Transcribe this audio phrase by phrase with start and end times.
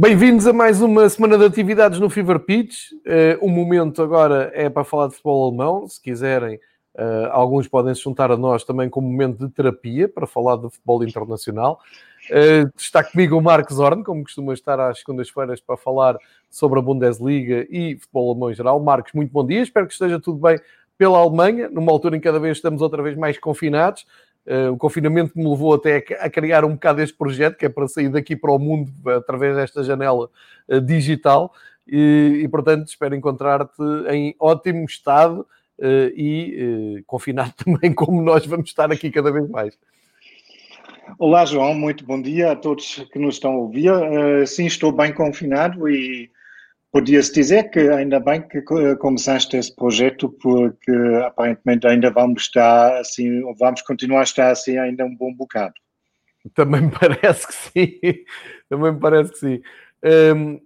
[0.00, 2.92] Bem-vindos a mais uma semana de atividades no Fever Pitch.
[2.92, 5.88] Uh, o momento agora é para falar de futebol alemão.
[5.88, 6.54] Se quiserem,
[6.94, 10.70] uh, alguns podem se juntar a nós também como momento de terapia para falar de
[10.70, 11.80] futebol internacional.
[12.30, 16.16] Uh, está comigo o Marcos Horn, como costuma estar às segundas-feiras para falar
[16.48, 18.78] sobre a Bundesliga e futebol alemão em geral.
[18.78, 19.62] Marcos, muito bom dia.
[19.62, 20.60] Espero que esteja tudo bem
[20.96, 24.06] pela Alemanha, numa altura em que cada vez estamos outra vez mais confinados.
[24.46, 27.86] Uh, o confinamento me levou até a criar um bocado este projeto, que é para
[27.86, 30.30] sair daqui para o mundo através desta janela
[30.68, 31.52] uh, digital.
[31.86, 35.46] E, e, portanto, espero encontrar-te em ótimo estado
[35.78, 39.78] uh, e confinado também, como nós vamos estar aqui cada vez mais.
[41.18, 43.90] Olá, João, muito bom dia a todos que nos estão a ouvir.
[44.46, 46.30] sim, estou bem confinado e
[46.90, 48.62] Podia-se dizer que ainda bem que
[48.96, 50.92] começaste esse projeto, porque
[51.24, 55.74] aparentemente ainda vamos estar assim, vamos continuar a estar assim ainda um bom bocado.
[56.54, 58.00] Também me parece que sim,
[58.70, 59.62] também parece que sim.
[60.34, 60.60] Um,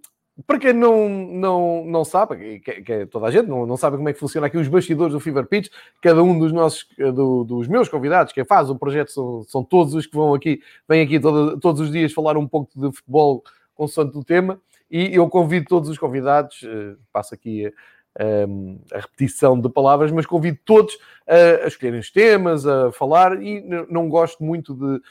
[0.47, 3.97] para quem não, não, não sabe, que, que é toda a gente não, não sabe
[3.97, 5.69] como é que funciona aqui os bastidores do Fever Pitch,
[6.01, 9.93] cada um dos nossos, do, dos meus convidados, que faz o projeto, são, são todos
[9.93, 13.43] os que vão aqui, vêm aqui todo, todos os dias falar um pouco de futebol
[13.75, 14.59] consoante o tema.
[14.93, 20.11] E eu convido todos os convidados, uh, passo aqui a, um, a, repetição de palavras,
[20.11, 20.95] mas convido todos
[21.27, 23.59] a, a escolherem os temas, a falar, e
[23.89, 25.01] não gosto muito de,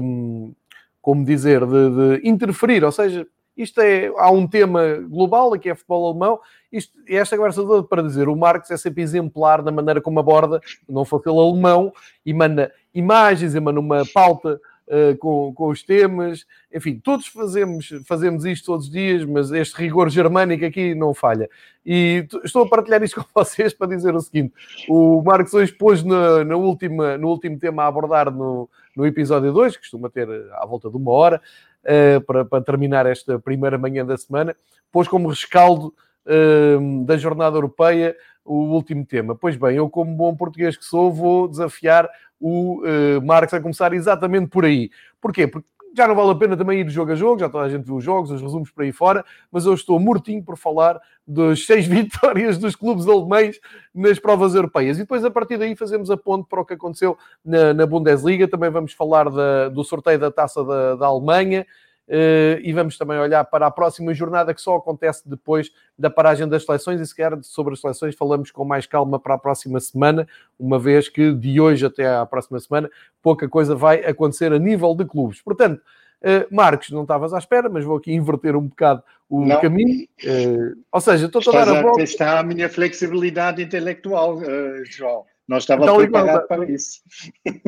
[0.00, 0.54] um,
[1.02, 3.26] como dizer, de, de, interferir, ou seja,
[3.56, 6.38] isto é, há um tema global, aqui é futebol alemão,
[6.70, 10.60] isto, esta conversa toda para dizer, o Marx é sempre exemplar na maneira como aborda,
[10.88, 11.92] não fosse ele alemão,
[12.24, 17.88] e manda imagens, e manda uma pauta uh, com, com os temas, enfim, todos fazemos,
[18.06, 21.48] fazemos isto todos os dias, mas este rigor germânico aqui não falha.
[21.84, 24.52] E estou a partilhar isto com vocês para dizer o seguinte:
[24.88, 29.52] o Marcos hoje pôs na, na última, no último tema a abordar no, no episódio
[29.52, 31.40] 2, que costuma ter à volta de uma hora,
[31.84, 34.54] uh, para, para terminar esta primeira manhã da semana,
[34.90, 35.94] pôs como rescaldo
[36.26, 38.16] uh, da jornada europeia
[38.46, 39.34] o último tema.
[39.34, 42.08] Pois bem, eu, como bom português que sou, vou desafiar
[42.40, 44.90] o uh, Marcos a começar exatamente por aí.
[45.20, 45.46] Porquê?
[45.46, 45.66] Porque
[45.96, 47.96] já não vale a pena também ir jogo a jogo, já toda a gente viu
[47.96, 51.86] os jogos, os resumos por aí fora, mas eu estou mortinho por falar das seis
[51.86, 53.58] vitórias dos clubes alemães
[53.94, 54.98] nas provas europeias.
[54.98, 58.46] E depois, a partir daí, fazemos a ponte para o que aconteceu na, na Bundesliga.
[58.46, 61.66] Também vamos falar da, do sorteio da taça da, da Alemanha,
[62.08, 66.64] e vamos também olhar para a próxima jornada que só acontece depois da paragem das
[66.64, 70.26] seleções e se calhar sobre as seleções falamos com mais calma para a próxima semana,
[70.58, 72.90] uma vez que de hoje até à próxima semana
[73.22, 75.42] pouca coisa vai acontecer a nível de clubes.
[75.42, 75.80] Portanto,
[76.22, 79.60] uh, Marcos, não estavas à espera, mas vou aqui inverter um bocado o não.
[79.60, 80.06] caminho.
[80.24, 82.02] Uh, ou seja, estou a dar a volta.
[82.02, 84.40] Está a minha flexibilidade intelectual,
[84.84, 85.24] João.
[85.48, 87.02] Não estava então, preparado para isso.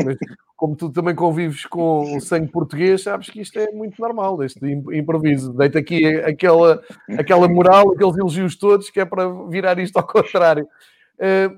[0.04, 0.16] Mas,
[0.56, 4.58] como tu também convives com o sangue português, sabes que isto é muito normal, este
[4.66, 5.52] improviso.
[5.52, 6.82] Deita aqui aquela,
[7.16, 10.66] aquela moral, aqueles elogios todos, que é para virar isto ao contrário.
[11.18, 11.56] Uh,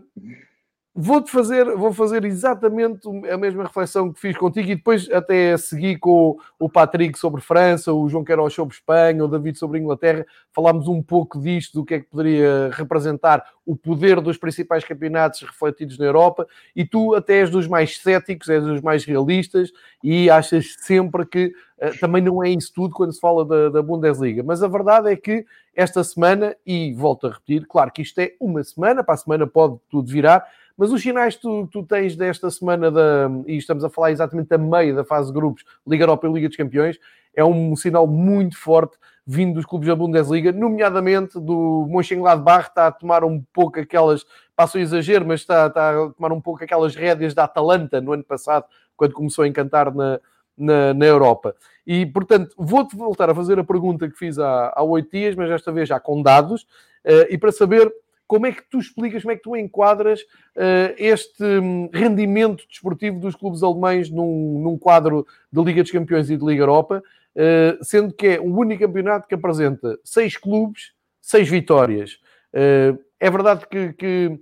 [0.92, 5.96] Vou-te fazer, vou fazer exatamente a mesma reflexão que fiz contigo e depois até segui
[5.96, 10.26] com o Patrick sobre França, o João Queiroz sobre Espanha, o David sobre Inglaterra.
[10.52, 15.42] Falámos um pouco disto, do que é que poderia representar o poder dos principais campeonatos
[15.42, 16.44] refletidos na Europa
[16.74, 19.70] e tu até és dos mais céticos, és dos mais realistas
[20.02, 23.80] e achas sempre que uh, também não é isso tudo quando se fala da, da
[23.80, 24.42] Bundesliga.
[24.42, 28.32] Mas a verdade é que esta semana, e volto a repetir, claro que isto é
[28.40, 30.44] uma semana, para a semana pode tudo virar,
[30.76, 34.52] mas os sinais que tu, tu tens desta semana, da, e estamos a falar exatamente
[34.54, 36.98] a meio da fase de grupos, Liga Europa e Liga dos Campeões,
[37.34, 38.96] é um sinal muito forte
[39.26, 44.26] vindo dos clubes da Bundesliga, nomeadamente do Mönchengladbach, está a tomar um pouco aquelas,
[44.56, 48.12] passo o exagero, mas está, está, a tomar um pouco aquelas rédeas da Atalanta no
[48.12, 48.64] ano passado,
[48.96, 50.18] quando começou a encantar na,
[50.58, 51.54] na, na Europa.
[51.86, 55.70] E, portanto, vou-te voltar a fazer a pergunta que fiz há oito dias, mas desta
[55.70, 56.62] vez já com dados,
[57.04, 57.92] uh, e para saber
[58.30, 63.18] como é que tu explicas, como é que tu enquadras uh, este hum, rendimento desportivo
[63.18, 67.02] dos clubes alemães num, num, quadro de Liga dos Campeões e de Liga Europa,
[67.34, 72.20] uh, sendo que é o único campeonato que apresenta seis clubes, seis vitórias.
[72.54, 74.40] Uh, é verdade que, que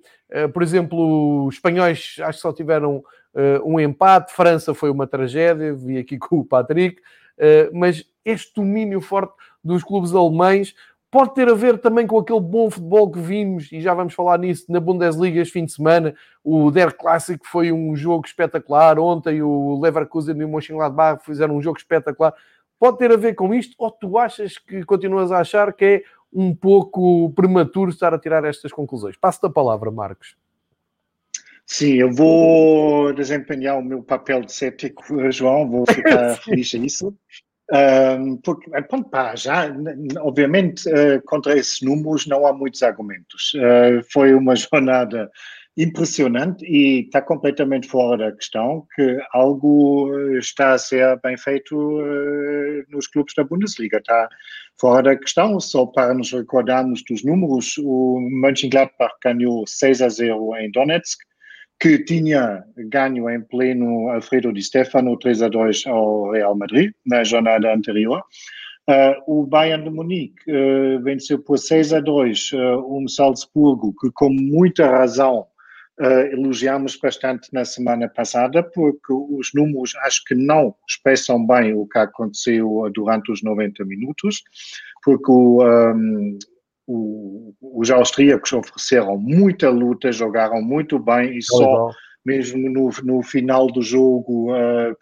[0.53, 3.03] por exemplo, os espanhóis acho que só tiveram
[3.65, 7.01] um empate, França foi uma tragédia, vi aqui com o Patrick,
[7.73, 9.33] mas este domínio forte
[9.65, 10.75] dos clubes alemães
[11.11, 14.39] Pode ter a ver também com aquele bom futebol que vimos, e já vamos falar
[14.39, 16.15] nisso, na Bundesliga este fim de semana.
[16.45, 18.99] O Der Classic foi um jogo espetacular.
[18.99, 22.35] Ontem o Leverkusen e o Mönchengladbach fizeram um jogo espetacular.
[22.79, 23.75] Pode ter a ver com isto?
[23.79, 28.45] Ou tu achas que continuas a achar que é um pouco prematuro estar a tirar
[28.45, 29.17] estas conclusões?
[29.17, 30.37] Passo-te a palavra, Marcos.
[31.65, 37.15] Sim, eu vou desempenhar o meu papel de cético, João, vou ficar feliz a isso.
[37.71, 39.71] Um, porque, eh, pronto, pá, já,
[40.21, 43.53] obviamente, uh, contra esses números não há muitos argumentos.
[43.55, 45.31] Uh, foi uma jornada
[45.77, 51.77] impressionante e está completamente fora da questão que algo está a ser bem feito
[52.89, 53.99] nos clubes da Bundesliga.
[53.99, 54.29] Está
[54.81, 60.57] fora da questão, só para nos recordarmos dos números, o Mönchengladbach ganhou 6 a 0
[60.57, 61.21] em Donetsk,
[61.81, 67.23] que tinha ganho em pleno Alfredo Di Stefano 3 a 2 ao Real Madrid na
[67.23, 68.23] jornada anterior.
[68.89, 74.11] Uh, o Bayern de Munique uh, venceu por 6 a 2 uh, um Salzburgo que
[74.13, 75.47] com muita razão
[76.31, 81.99] elogiamos bastante na semana passada porque os números acho que não expressam bem o que
[81.99, 84.45] aconteceu durante os 90 minutos
[85.03, 86.39] porque o, um,
[86.89, 91.91] o, os austríacos ofereceram muita luta, jogaram muito bem e só
[92.25, 94.97] mesmo no, no final do jogo uh,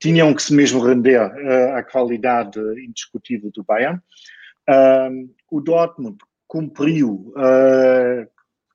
[0.00, 4.00] tinham que se mesmo render uh, à qualidade indiscutível do Bayern.
[4.68, 6.18] Uh, o Dortmund
[6.48, 7.32] cumpriu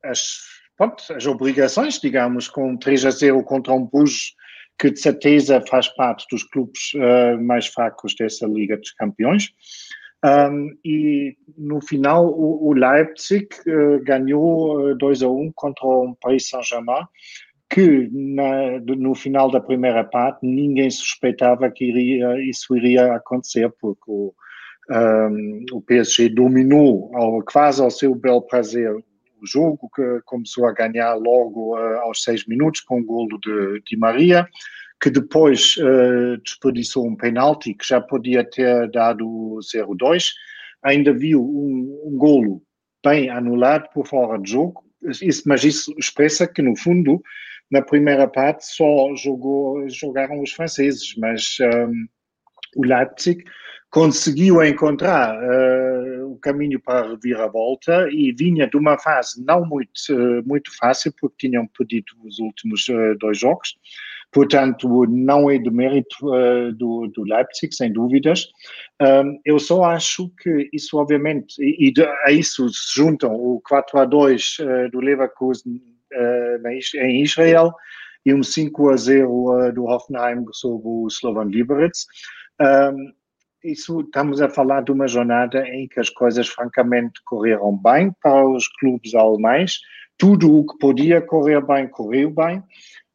[0.03, 0.39] as,
[0.77, 4.33] pronto, as obrigações, digamos, com 3 a 0 contra um Bruges
[4.77, 6.91] que de certeza faz parte dos clubes
[7.41, 9.49] mais fracos dessa Liga dos Campeões.
[10.23, 15.85] Um, e no final o, o Leipzig uh, ganhou 2 uh, a 1 um contra
[15.85, 17.03] o Paris Saint-Germain,
[17.69, 24.03] que na, no final da primeira parte ninguém suspeitava que iria, isso iria acontecer, porque
[24.07, 24.33] o,
[24.89, 30.71] um, o PSG dominou ao, quase ao seu bel prazer o jogo, que começou a
[30.71, 34.47] ganhar logo uh, aos seis minutos com o golo de Di Maria
[35.03, 40.27] que depois uh, desperdiçou um penalti que já podia ter dado 0-2,
[40.81, 42.63] ainda viu um, um golo
[43.03, 44.81] bem anulado por fora de jogo,
[45.21, 47.21] isso, mas isso expressa que, no fundo,
[47.69, 52.07] na primeira parte só jogou, jogaram os franceses, mas um, ehm,
[52.77, 53.43] o Leipzig
[53.89, 59.91] conseguiu encontrar uh, o caminho para a volta e vinha de uma fase não muito,
[60.11, 63.75] uh, muito fácil, porque tinham perdido os últimos uh, dois jogos,
[64.33, 68.47] Portanto, não é de mérito uh, do, do, Leipzig, sem dúvidas.
[68.99, 71.93] Um, eu só acho que isso, obviamente, e, e
[72.25, 75.79] a isso se juntam o 4 a 2 uh, eh, do Leverkusen
[76.13, 77.71] uh, em Israel
[78.25, 81.93] e um 5 a 0 do Hoffenheim sobre o Slovan Liberec.
[82.59, 83.13] Um,
[83.63, 88.47] isso estamos a falar de uma jornada em que as coisas francamente correram bem para
[88.47, 89.79] os clubes alemães.
[90.17, 92.63] Tudo o que podia correr bem correu bem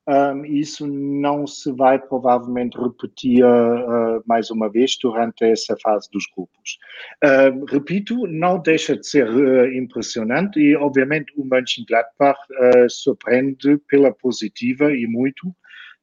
[0.08, 6.24] um, isso não se vai provavelmente repetir uh, mais uma vez durante essa fase dos
[6.34, 6.78] grupos.
[7.22, 14.10] Uh, repito, não deixa de ser uh, impressionante e, obviamente, o Mönchengladbach uh, surpreende pela
[14.10, 15.54] positiva e muito.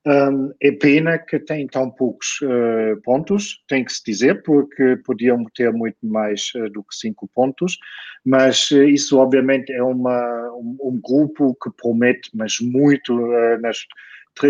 [0.08, 5.44] Um, é pena que tem tão poucos uh, pontos, tem que se dizer, porque podiam
[5.56, 7.76] ter muito mais uh, do que cinco pontos,
[8.24, 13.16] mas uh, isso obviamente é uma, um, um, grupo que promete, mas muito
[13.62, 13.80] nas,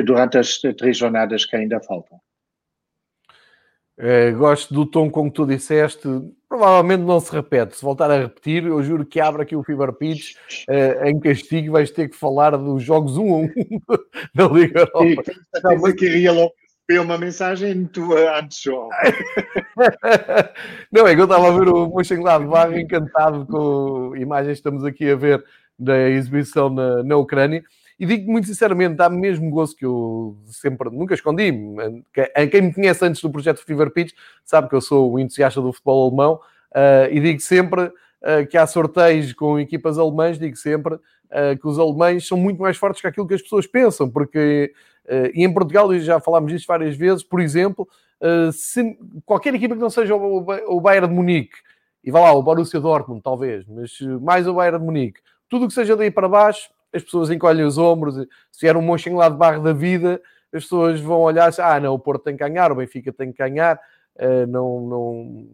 [0.06, 2.20] durante as três jornadas que ainda faltam.
[3.98, 6.08] É, gosto do tom como tu disseste,
[6.50, 7.78] provavelmente não se repete.
[7.78, 10.34] Se voltar a repetir, eu juro que abre aqui o Fever Pitch
[10.70, 11.74] uh, em castigo.
[11.74, 13.50] Vais ter que falar dos jogos 1 a 1
[14.36, 15.32] da Liga Europa.
[15.56, 16.54] Estava que iria logo
[16.88, 18.90] ver uma mensagem tua antes, João.
[20.92, 25.10] não, é que eu estava a ver o Mönchengladbach encantado com imagens que estamos aqui
[25.10, 25.44] a ver
[25.80, 27.64] da exibição na, na Ucrânia.
[27.98, 31.52] E digo muito sinceramente, dá-me mesmo gosto que eu sempre, nunca escondi.
[32.52, 35.72] Quem me conhece antes do projeto Fever Pitch sabe que eu sou um entusiasta do
[35.72, 40.96] futebol alemão uh, e digo sempre uh, que há sorteios com equipas alemãs, digo sempre
[40.96, 44.74] uh, que os alemães são muito mais fortes que aquilo que as pessoas pensam, porque,
[45.34, 47.88] e em Portugal, e já falámos disto várias vezes, por exemplo,
[48.52, 51.58] se qualquer equipa que não seja o, o Bayern de Munique
[52.04, 55.22] e vá lá, o Borussia Dortmund, talvez, mas mais o Bayern de Munique.
[55.48, 58.16] Tudo o que seja daí para baixo, as pessoas encolhem os ombros.
[58.52, 60.22] Se era um Mönchengladbach da vida,
[60.54, 63.32] as pessoas vão olhar e ah, não, o Porto tem que ganhar, o Benfica tem
[63.32, 63.80] que ganhar.
[64.16, 65.48] Uh, não, não,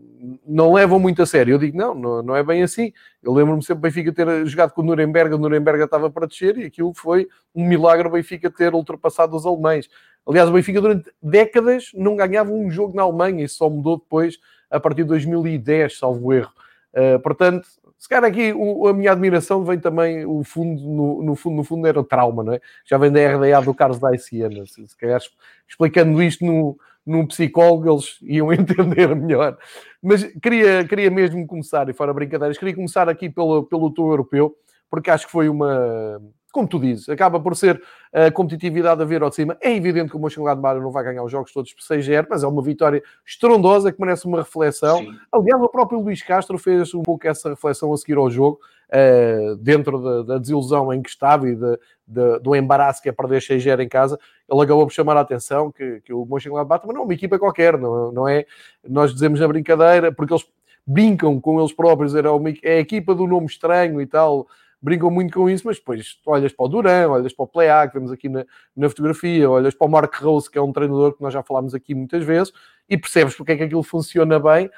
[0.46, 1.56] não levam muito a sério.
[1.56, 2.94] Eu digo, não, não, não é bem assim.
[3.24, 6.56] Eu lembro-me sempre do Benfica ter jogado com o Nuremberg, o Nuremberg estava para descer
[6.60, 9.90] e aquilo foi um milagre o Benfica ter ultrapassado os alemães.
[10.28, 14.38] Aliás, o Benfica durante décadas não ganhava um jogo na Alemanha e só mudou depois
[14.70, 16.52] a partir de 2010, salvo erro.
[16.94, 17.68] Uh, portanto,
[18.02, 21.64] se calhar aqui o, a minha admiração vem também, o fundo, no, no, fundo, no
[21.64, 22.60] fundo era o trauma, não é?
[22.84, 24.66] Já vem da RDA do Carlos Daiciana.
[24.66, 25.22] Se, se calhar
[25.70, 29.56] explicando isto no, num psicólogo eles iam entender melhor.
[30.02, 34.56] Mas queria, queria mesmo começar, e fora brincadeiras, queria começar aqui pelo, pelo tour europeu,
[34.90, 36.20] porque acho que foi uma,
[36.52, 37.82] como tu dizes, acaba por ser
[38.14, 39.58] a competitividade a ver ao de cima.
[39.62, 42.48] É evidente que o Mönchengladbach não vai ganhar os jogos todos por 6-0, mas é
[42.48, 45.00] uma vitória estrondosa que merece uma reflexão.
[45.00, 45.18] Sim.
[45.32, 48.60] Aliás, o próprio Luís Castro fez um pouco essa reflexão a seguir ao jogo,
[48.92, 53.12] uh, dentro da, da, desilusão em que estava e de, de, do embaraço que é
[53.12, 54.20] perder 6-0 em casa.
[54.50, 57.40] Ele acabou por chamar a atenção que, que o Mönchengladbach também não é uma equipa
[57.40, 58.46] qualquer, não, não é?
[58.88, 60.46] Nós dizemos na brincadeira, porque eles
[60.86, 64.48] brincam com eles próprios, era uma, é a equipa do nome estranho e tal,
[64.82, 67.94] brincam muito com isso, mas depois olhas para o Duran, olhas para o Plea, que
[67.94, 68.46] vemos aqui na,
[68.76, 71.76] na fotografia, olhas para o Mark Rose, que é um treinador que nós já falámos
[71.76, 72.52] aqui muitas vezes,
[72.90, 74.70] e percebes porque é que aquilo funciona bem,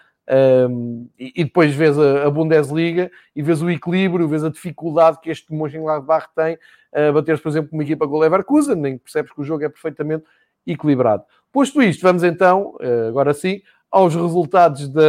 [0.69, 5.19] um, e, e, depois vês a, a, Bundesliga e vês o equilíbrio, vês a dificuldade
[5.19, 6.57] que este Mönchengladbach tem
[6.93, 9.69] a bater, por exemplo, uma equipa com o Leverkusen, nem percebes que o jogo é
[9.69, 10.23] perfeitamente
[10.65, 11.23] equilibrado.
[11.51, 15.01] Posto isto, vamos então, eh, agora sim, aos resultados de,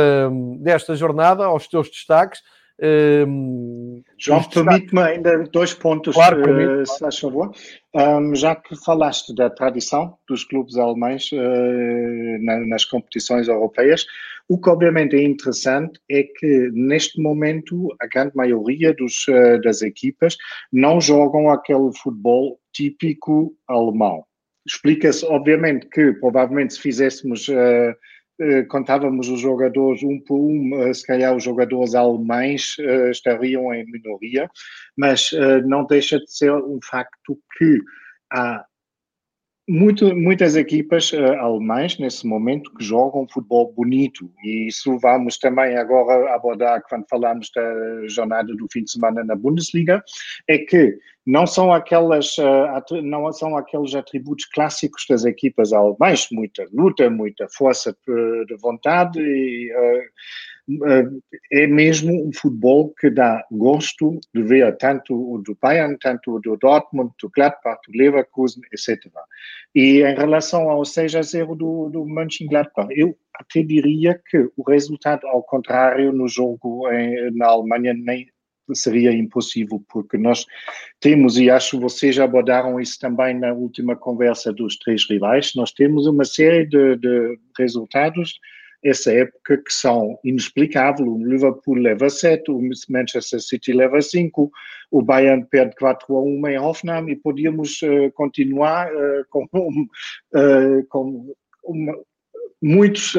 [0.60, 2.42] desta jornada, aos teus destaques.
[2.82, 6.42] Um, João, permite-me ainda dois pontos, claro,
[6.80, 7.52] uh, se faz favor.
[7.94, 14.04] Um, já que falaste da tradição dos clubes alemães uh, na, nas competições europeias,
[14.48, 19.80] o que obviamente é interessante é que neste momento a grande maioria dos, uh, das
[19.80, 20.36] equipas
[20.72, 24.24] não jogam aquele futebol típico alemão.
[24.66, 27.48] Explica-se, obviamente, que provavelmente se fizéssemos
[28.68, 33.84] contávamos os jogadores um por um, eh, se calhar os jogadores alemães uh, estariam em
[33.86, 34.50] minoria,
[34.96, 35.30] mas
[35.66, 37.78] não deixa de ser um facto que
[38.32, 38.64] há
[39.68, 44.30] muito, muitas equipas uh, alemãs nesse momento que jogam futebol bonito.
[44.44, 49.34] E isso vamos também agora abordar quando falamos da jornada do fim de semana na
[49.34, 50.02] Bundesliga,
[50.48, 56.66] é que não são aquelas uh, não são aqueles atributos clássicos das equipas alemãs, muita
[56.72, 60.02] luta, muita força de vontade e uh,
[61.52, 66.56] é mesmo um futebol que dá gosto de ver tanto o do Bayern, tanto do
[66.56, 69.04] Dortmund, do Gladbach, do Leverkusen, etc.
[69.74, 74.62] E em relação ao 6 a 0 do, do Mönchengladbach, eu até diria que o
[74.68, 76.88] resultado, ao contrário, no jogo
[77.32, 78.26] na Alemanha, nem
[78.72, 80.46] seria impossível, porque nós
[80.98, 85.70] temos, e acho que vocês abordaram isso também na última conversa dos três rivais, nós
[85.72, 88.38] temos uma série de, de resultados
[88.84, 91.08] essa época que são inexplicáveis.
[91.08, 92.60] O Liverpool leva 7, o
[92.90, 94.52] Manchester City leva 5,
[94.90, 100.86] o Bayern perde 4 a 1 em Hoffenheim e podíamos uh, continuar uh, com, uh,
[100.88, 101.94] com uma,
[102.62, 103.12] muitas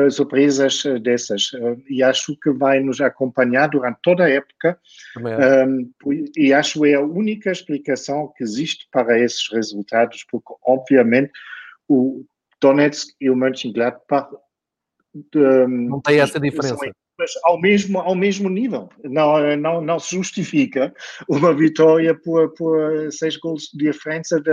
[0.00, 1.50] surpresas dessas
[1.88, 4.78] e acho que vai nos acompanhar durante toda a época
[5.66, 5.90] um,
[6.36, 11.32] e acho que é a única explicação que existe para esses resultados porque obviamente
[11.88, 12.24] o
[12.60, 14.28] Donetsk e o Mönchengladbach
[15.68, 16.76] não tem essa diferença.
[17.18, 18.88] Mas ao mesmo, ao mesmo nível.
[19.02, 20.94] Não, não, não se justifica
[21.28, 24.52] uma vitória por, por seis gols de diferença de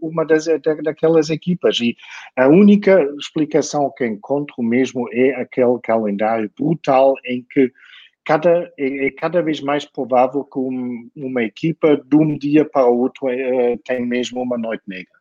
[0.00, 0.46] uma das,
[0.84, 1.80] daquelas equipas.
[1.80, 1.96] E
[2.36, 7.72] a única explicação que encontro mesmo é aquele calendário brutal em que
[8.24, 12.86] cada, é, é cada vez mais provável que um, uma equipa de um dia para
[12.86, 15.15] o outro é, tem mesmo uma noite negra.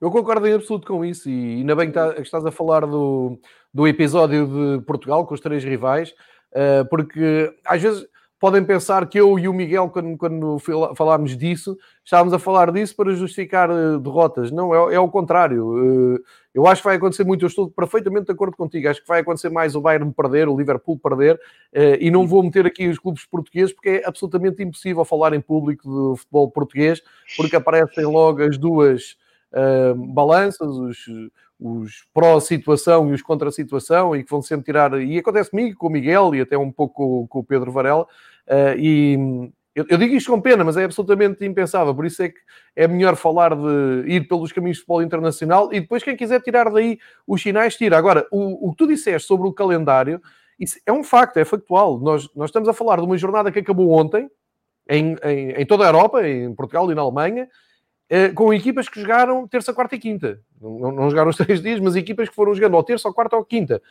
[0.00, 3.36] Eu concordo em absoluto com isso e ainda bem que tá, estás a falar do,
[3.74, 6.14] do episódio de Portugal com os três rivais,
[6.52, 8.06] eh, porque às vezes
[8.38, 10.56] podem pensar que eu e o Miguel, quando, quando
[10.94, 14.52] falámos disso, estávamos a falar disso para justificar eh, derrotas.
[14.52, 16.14] Não, é, é o contrário.
[16.16, 16.20] Eh,
[16.54, 18.88] eu acho que vai acontecer muito, eu estou perfeitamente de acordo contigo.
[18.88, 21.40] Acho que vai acontecer mais o Bayern perder, o Liverpool perder,
[22.00, 25.88] e não vou meter aqui os clubes portugueses, porque é absolutamente impossível falar em público
[25.88, 27.02] do futebol português,
[27.36, 29.16] porque aparecem logo as duas
[29.52, 30.98] uh, balanças, os,
[31.58, 35.00] os pró-situação e os contra-situação, e que vão sempre tirar.
[35.00, 38.06] E acontece comigo, com o Miguel e até um pouco com, com o Pedro Varela.
[38.46, 41.94] Uh, e eu, eu, digo isto com pena, mas é absolutamente impensável.
[41.94, 42.38] Por isso é que
[42.74, 46.68] é melhor falar de ir pelos caminhos de futebol internacional e depois, quem quiser tirar
[46.68, 47.96] daí os sinais, tira.
[47.96, 50.20] Agora, o, o que tu disseste sobre o calendário
[50.58, 52.00] Isso é um facto, é factual.
[52.00, 54.28] Nós, nós estamos a falar de uma jornada que acabou ontem,
[54.88, 57.48] em, em, em toda a Europa, em Portugal e na Alemanha,
[58.34, 60.40] com equipas que jogaram terça, quarta e quinta.
[60.60, 63.36] Não, não, jogaram os três dias, mas equipas que foram jogando ao terça, ao quarta
[63.36, 63.82] ou quinta.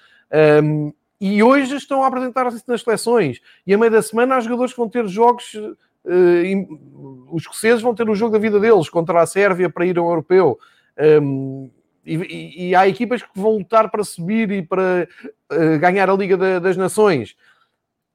[0.63, 3.39] Um, e hoje estão a apresentar-se nas seleções.
[3.65, 5.53] E a meio da semana há jogadores que vão ter jogos.
[5.53, 9.97] Uh, os escoceses vão ter o jogo da vida deles contra a Sérvia para ir
[9.97, 10.57] ao europeu.
[11.21, 11.69] Um,
[12.05, 15.07] e, e, há equipas que vão lutar para subir e para
[15.51, 17.35] uh, ganhar a Liga da, das Nações.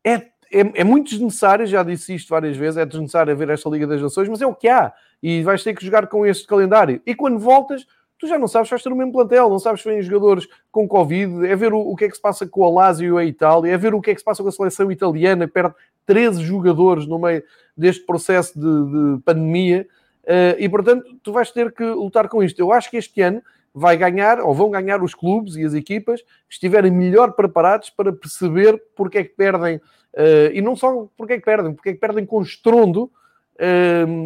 [0.02, 3.87] É, é, é, muito desnecessário, já disse isto várias vezes, é desnecessário haver esta Liga
[3.87, 4.92] das Nações, mas é o que há.
[5.23, 7.00] E vais ter que jogar com este calendário.
[7.07, 7.87] E quando voltas,
[8.19, 10.47] tu já não sabes se vais ter o mesmo plantel, não sabes se vêm jogadores
[10.71, 13.23] com Covid, é ver o, o que é que se passa com o Lazio e
[13.23, 15.75] a Itália, é ver o que é que se passa com a seleção italiana, perde
[16.07, 17.43] 13 jogadores no meio
[17.76, 19.88] deste processo de, de pandemia.
[20.23, 22.61] Uh, e portanto, tu vais ter que lutar com isto.
[22.61, 23.43] Eu acho que este ano
[23.75, 28.12] vai ganhar, ou vão ganhar os clubes e as equipas que estiverem melhor preparados para
[28.12, 31.93] perceber porque é que perdem, uh, e não só porque é que perdem, porque é
[31.93, 33.11] que perdem com estrondo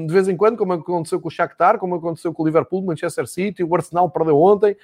[0.07, 3.27] de vez em quando, como aconteceu com o Shakhtar, como aconteceu com o Liverpool, Manchester
[3.27, 4.77] City, o Arsenal perdeu ontem.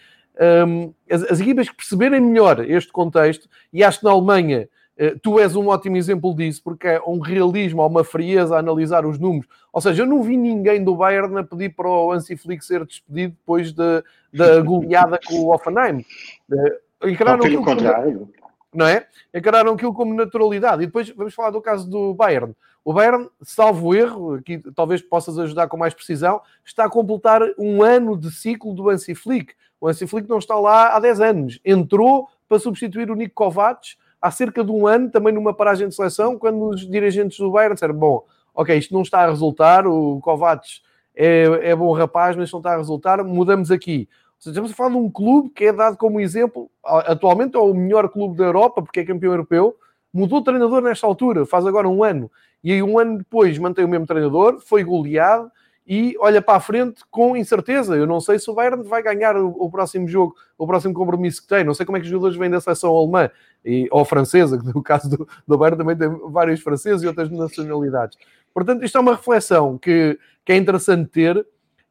[1.10, 4.68] As, as, equipas que perceberem melhor este contexto, e acho que na Alemanha
[4.98, 8.58] uh, tu és um ótimo exemplo disso, porque é um realismo, há uma frieza a
[8.58, 9.46] analisar os números.
[9.72, 12.84] Ou seja, eu não vi ninguém do Bayern a pedir para o Hansi Flick ser
[12.84, 16.04] despedido depois da, da goleada com o Offenheim.
[16.50, 18.18] Uh, encararam contrário.
[18.20, 18.32] Como,
[18.74, 19.06] não é?
[19.34, 20.82] Encararam aquilo como naturalidade.
[20.82, 22.54] E depois vamos falar do caso do Bayern.
[22.84, 27.82] O Bayern, salvo erro, aqui talvez possas ajudar com mais precisão, está a completar um
[27.82, 29.54] ano de ciclo do Hansi Flick.
[29.80, 31.60] O Hansi Flick não está lá há 10 anos.
[31.64, 35.94] Entrou para substituir o Nico Kovacs há cerca de um ano, também numa paragem de
[35.94, 38.24] seleção, quando os dirigentes do Bayern disseram, bom,
[38.54, 40.82] ok, isto não está a resultar, o Kovacs
[41.14, 44.08] é, é bom rapaz, mas não está a resultar, mudamos aqui.
[44.10, 47.58] Ou seja, estamos a falar de um clube que é dado como exemplo, atualmente é
[47.58, 49.76] o melhor clube da Europa, porque é campeão europeu,
[50.12, 52.30] mudou o treinador nesta altura, faz agora um ano,
[52.62, 55.50] e aí um ano depois mantém o mesmo treinador, foi goleado
[55.86, 57.96] e olha para a frente com incerteza.
[57.96, 61.42] Eu não sei se o Bayern vai ganhar o, o próximo jogo, o próximo compromisso
[61.42, 61.64] que tem.
[61.64, 63.28] Não sei como é que os jogadores vêm da seleção alemã
[63.64, 67.30] e, ou francesa, que no caso do, do Bayern também tem vários franceses e outras
[67.30, 68.16] nacionalidades.
[68.54, 71.44] Portanto, isto é uma reflexão que, que é interessante ter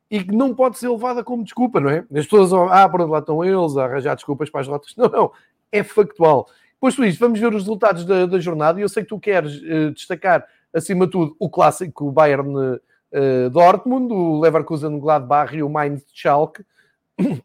[0.10, 2.06] e que não pode ser levada como desculpa, não é?
[2.14, 4.94] As pessoas, ah, por onde lá estão eles, a arranjar desculpas para as rotas.
[4.96, 5.32] Não, não,
[5.72, 6.48] é factual.
[6.80, 9.62] Posto isto, vamos ver os resultados da, da jornada e eu sei que tu queres
[9.62, 15.70] uh, destacar acima de tudo, o clássico Bayern uh, Dortmund, o Leverkusen Gladbach e o
[15.70, 16.64] Mainz Schalke.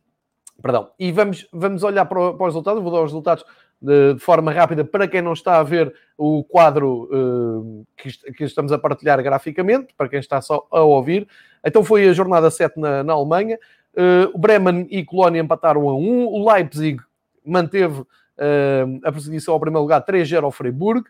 [0.62, 0.90] Perdão.
[0.98, 2.82] E vamos, vamos olhar para, para os resultados.
[2.82, 3.44] Vou dar os resultados
[3.80, 8.44] de, de, forma rápida para quem não está a ver o quadro uh, que, que,
[8.44, 11.28] estamos a partilhar graficamente, para quem está só a ouvir.
[11.64, 13.58] Então foi a jornada 7 na, na Alemanha.
[13.92, 16.26] Uh, o Bremen e Colónia empataram a 1.
[16.26, 17.00] O Leipzig
[17.44, 21.06] manteve uh, a perseguição ao primeiro lugar 3-0 ao Freiburg.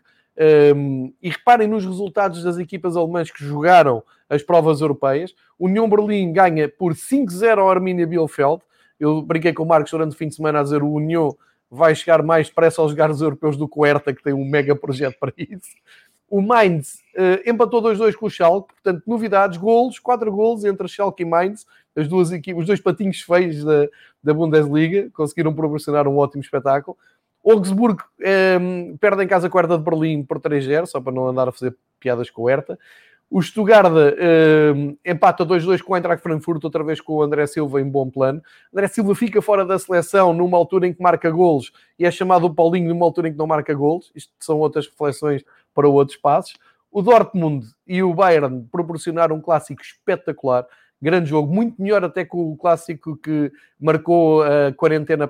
[0.75, 5.33] Um, e reparem nos resultados das equipas alemãs que jogaram as provas europeias.
[5.57, 8.61] O União Berlim ganha por 5-0 ao Arminia Bielefeld.
[8.99, 11.35] Eu brinquei com o Marcos durante o fim de semana a dizer o União
[11.69, 14.75] vai chegar mais depressa aos lugares europeus do que o Hertha, que tem um mega
[14.75, 15.75] projeto para isso.
[16.29, 21.23] O Mainz uh, empatou 2-2 com o Schalke, portanto, novidades, golos, 4 golos entre Schalke
[21.23, 23.87] e Mainz, as duas equipes, os dois patinhos feios da,
[24.21, 26.97] da Bundesliga, conseguiram proporcionar um ótimo espetáculo.
[27.51, 31.13] Augsburgo um, ehm, perde em casa com a Hertha de Berlim por 3-0, só para
[31.13, 32.77] não andar a fazer piadas com Hertha.
[33.29, 37.45] O Stuttgart um, ehm, empata 2-2 com o Eintracht Frankfurt, outra vez com o André
[37.47, 38.41] Silva em bom plano.
[38.73, 42.45] André Silva fica fora da seleção numa altura em que marca golos e é chamado
[42.45, 44.11] o Paulinho numa altura em que não marca golos.
[44.15, 46.55] Isto são outras reflexões para outros passos.
[46.91, 50.65] O Dortmund e o Bayern proporcionaram um clássico espetacular
[51.01, 55.29] grande jogo, muito melhor até que o clássico que marcou a quarentena,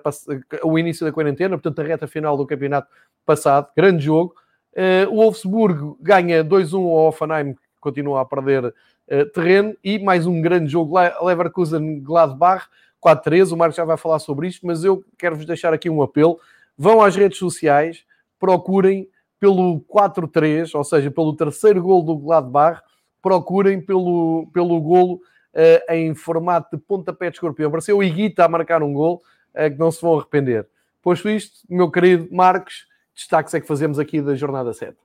[0.64, 2.88] o início da quarentena, portanto, a reta final do campeonato
[3.26, 3.68] passado.
[3.76, 4.34] Grande jogo.
[4.74, 10.28] Uh, o Wolfsburgo ganha 2-1 ao Offenheim, que continua a perder uh, terreno, e mais
[10.28, 12.68] um grande jogo, Leverkusen-Gladbach,
[13.04, 13.52] 4-3.
[13.52, 16.40] O Marcos já vai falar sobre isto, mas eu quero-vos deixar aqui um apelo.
[16.78, 18.06] Vão às redes sociais,
[18.40, 22.82] procurem pelo 4-3, ou seja, pelo terceiro gol do Gladbach,
[23.22, 25.20] procurem pelo, pelo golo
[25.58, 27.72] uh, em formato de pontapé de escorpião.
[27.72, 29.24] Pareceu o Iguita a marcar um gol
[29.56, 30.68] uh, que não se vão arrepender.
[31.02, 34.96] Posto isto, meu querido Marcos, destaques é que fazemos aqui da jornada 7.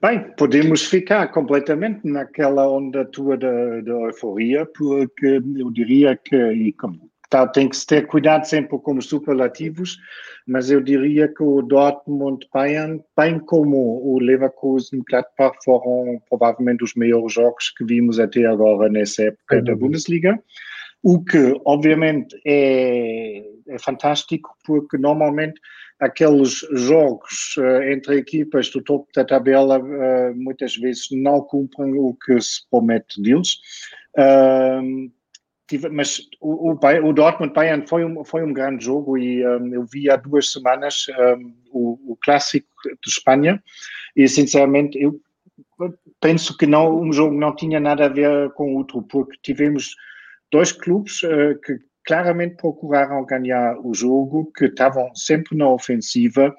[0.00, 7.09] Bem, podemos ficar completamente naquela onda tua da, euforia, porque eu diria que, e como
[7.30, 9.96] Tá, tem que se ter cuidado sempre com os superlativos,
[10.44, 16.92] mas eu diria que o Dortmund Bayern, bem como o Leverkusen Gladbach, foram provavelmente os
[16.96, 20.36] melhores jogos que vimos até agora nessa época da Bundesliga.
[21.04, 25.58] o que obviamente é, é fantástico porque normalmente
[26.00, 32.14] aqueles jogos uh, entre equipas do topo da tabela uh, muitas vezes não cumprem o
[32.14, 33.54] que se promete deles.
[34.18, 35.10] Uh,
[35.70, 39.72] tive, mas o, o, o Dortmund Bayern foi um, foi um grande jogo e um,
[39.72, 41.06] eu vi há duas semanas
[41.38, 43.62] um, o, o, clássico de Espanha
[44.16, 45.20] e sinceramente eu
[46.20, 49.94] penso que não um jogo não tinha nada a ver com o outro porque tivemos
[50.50, 56.52] dois clubes uh, que claramente procuraram ganhar o jogo, que estavam sempre na ofensiva.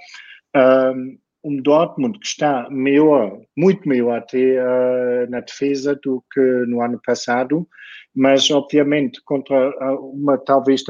[0.56, 6.82] Um, um Dortmund que está melhor, muito melhor até uh, na defesa do que no
[6.82, 7.68] ano passado,
[8.16, 10.84] mas obviamente contra uma talvez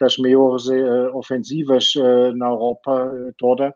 [0.00, 3.74] das maiores uh, ofensivas uh, na Europa toda,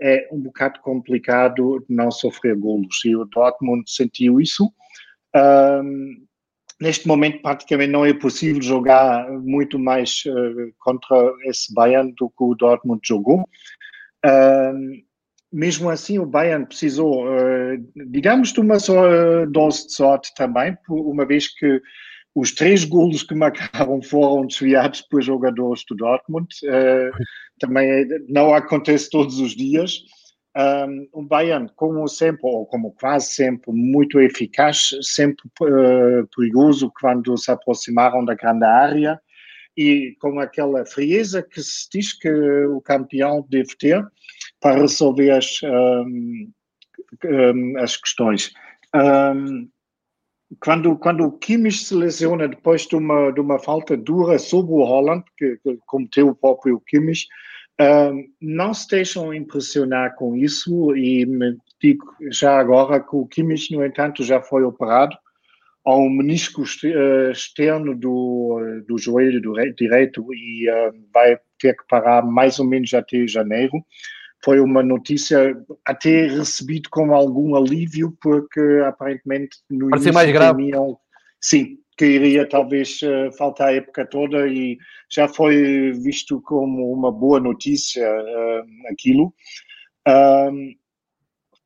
[0.00, 4.70] é um bocado complicado não sofrer golos e o Dortmund sentiu isso.
[6.78, 10.22] Neste momento praticamente não é possível jogar muito mais
[10.78, 13.48] contra esse Bayern do que o Dortmund jogou.
[15.56, 21.24] Mesmo assim, o Bayern precisou, uh, digamos, de uma só dose de sorte também, uma
[21.24, 21.80] vez que
[22.34, 26.46] os três golos que marcaram foram desviados por jogadores do Dortmund.
[27.58, 30.02] também não acontece todos os dias.
[30.54, 35.44] Um, o Bayern, como sempre, ou como quase sempre, muito eficaz, sempre
[36.36, 39.18] perigoso quando se aproximaram da grande área
[39.74, 44.02] e com aquela frieza que se diz que o campeão deve ter
[44.60, 46.50] para resolver as, um,
[47.24, 48.52] um, as questões.
[50.60, 54.84] quando, quando o Kimmich se lesiona depois de uma, de uma falta dura sobre o
[54.84, 57.26] Holland, que, que cometeu o próprio Kimmich,
[58.40, 61.26] não se deixam impressionar com isso e
[61.80, 65.16] digo já agora que o Kimmich, no entanto, já foi operado
[65.86, 69.40] ao menisco eh, externo do, do joelho
[69.76, 73.84] direito e uh, vai ter que parar mais ou menos até janeiro.
[74.44, 80.58] Foi uma notícia até recebido com algum alívio, porque aparentemente no Parece mais grave.
[80.58, 80.96] Temiam,
[81.40, 84.78] sim, que iria talvez eh, faltar a época toda e
[85.10, 89.32] já foi visto como uma boa notícia uh, aquilo.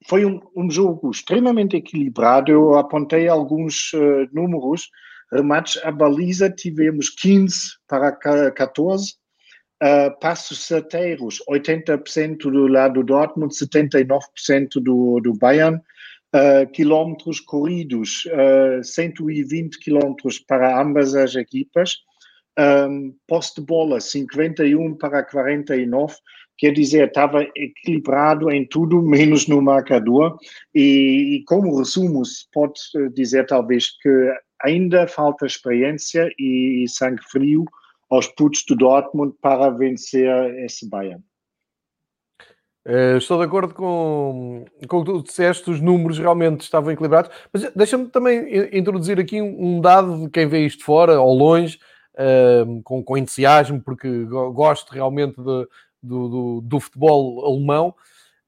[0.09, 2.51] Foi um, um, jogo extremamente equilibrado.
[2.51, 4.89] Eu apontei alguns uh, números.
[5.33, 7.57] Remates à baliza tivemos 15
[7.87, 8.13] para
[8.51, 9.15] 14.
[9.83, 14.21] Uh, passos certeiros, 80% do lado do Dortmund, 79%
[14.75, 15.81] do, do Bayern.
[16.33, 21.97] Uh, quilómetros corridos, uh, 120 quilómetros para ambas as equipas,
[22.59, 26.15] um, posse de bola 51 para 49,
[26.59, 30.37] quer dizer, estava equilibrado em tudo, menos no marcador,
[30.75, 32.81] e, e como resumo, pode
[33.15, 37.65] dizer talvez que ainda falta experiência e sangue frio
[38.11, 40.29] aos putos do Dortmund para vencer
[40.65, 41.23] esse Bayern.
[42.87, 47.31] Uh, estou de acordo com, com o que tu disseste, os números realmente estavam equilibrados,
[47.53, 51.79] mas deixa-me também introduzir aqui um, dado de quem vê isto fora, ao longe,
[52.15, 55.69] uh, com, com, entusiasmo, porque gosto realmente de,
[56.03, 57.95] do, do, do, futebol alemão.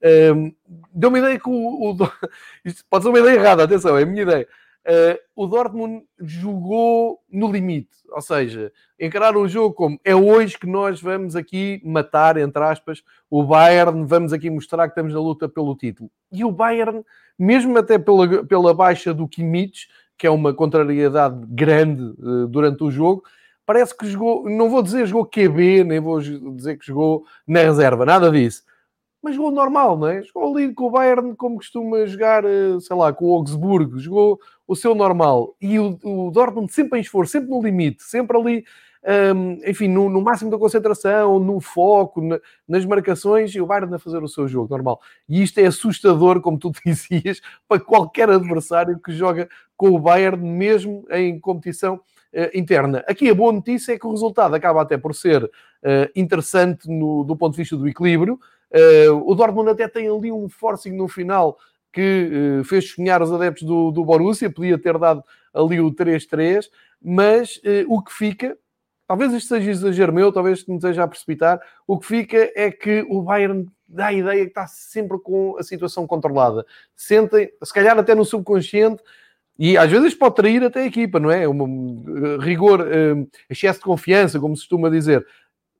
[0.01, 0.53] Uh,
[0.91, 1.97] Deu-me ideia que o, o,
[2.65, 4.47] Isto pode ser uma ideia errada, atenção, é a minha ideia.
[4.85, 8.69] Uh, o Dortmund jogou no limite, ou seja,
[8.99, 14.05] encararam o jogo como é hoje que nós vamos aqui matar, entre aspas, o Bayern,
[14.05, 16.11] vamos aqui mostrar que estamos na luta pelo título.
[16.29, 17.01] E o Bayern,
[17.39, 22.91] mesmo até pela, pela baixa do Kimmich, que é uma contrariedade grande uh, durante o
[22.91, 23.23] jogo,
[23.65, 28.05] parece que jogou, não vou dizer jogou QB, nem vou dizer que jogou na reserva,
[28.05, 28.63] nada disso
[29.23, 30.21] mas jogou normal, não é?
[30.21, 34.37] Jogou ali com o Bayern como costuma jogar, eh, sei lá, com o Augsburgo, jogou
[34.67, 35.55] o seu normal.
[35.61, 38.65] E o, o Dortmund sempre em esforço, sempre no limite, sempre ali,
[39.33, 43.95] um, enfim, no, no, máximo da concentração, no foco, na, nas marcações, e o Bayern
[43.95, 44.99] a fazer o seu jogo normal.
[45.27, 50.37] E isto é assustador, como tu dizias, para qualquer adversário que joga com o Bayern,
[50.45, 53.05] mesmo em competição uh, interna.
[53.07, 55.49] Aqui a boa notícia é que o resultado acaba até por ser uh,
[56.13, 58.37] interessante no, do ponto de vista do equilíbrio,
[59.23, 61.57] o Dortmund até tem ali um forcing no final
[61.93, 66.65] que uh, fez sonhar os adeptos do, do Borussia, podia ter dado ali o 3-3,
[66.99, 68.57] mas uh, o que fica,
[69.07, 73.05] talvez isto seja exagero meu, talvez me esteja a precipitar, o que fica é que
[73.07, 76.65] o Bayern dá a ideia que está sempre com a situação controlada.
[76.95, 79.03] Sentem, se calhar até no subconsciente,
[79.57, 81.47] e às vezes pode trair até a equipa, não é?
[81.47, 85.23] Um, rigor, um, excesso de confiança, como se costuma dizer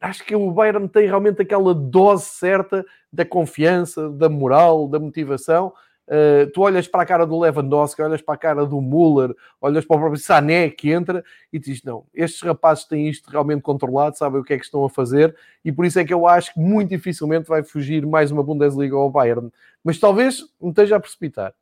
[0.03, 5.73] acho que o Bayern tem realmente aquela dose certa da confiança, da moral, da motivação.
[6.05, 9.85] Uh, tu olhas para a cara do Lewandowski, olhas para a cara do Müller, olhas
[9.85, 14.17] para o próprio Sané que entra e diz: não, estes rapazes têm isto realmente controlado,
[14.17, 16.53] sabem o que é que estão a fazer e por isso é que eu acho
[16.53, 19.49] que muito dificilmente vai fugir mais uma Bundesliga ao Bayern.
[19.81, 21.53] Mas talvez me esteja a precipitar.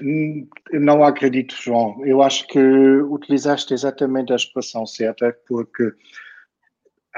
[0.00, 2.06] Hum, não acredito, João.
[2.06, 5.92] Eu acho que utilizaste exatamente a expressão certa, porque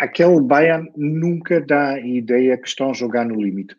[0.01, 3.77] aquele Bayern nunca dá a ideia que estão a jogar no limite.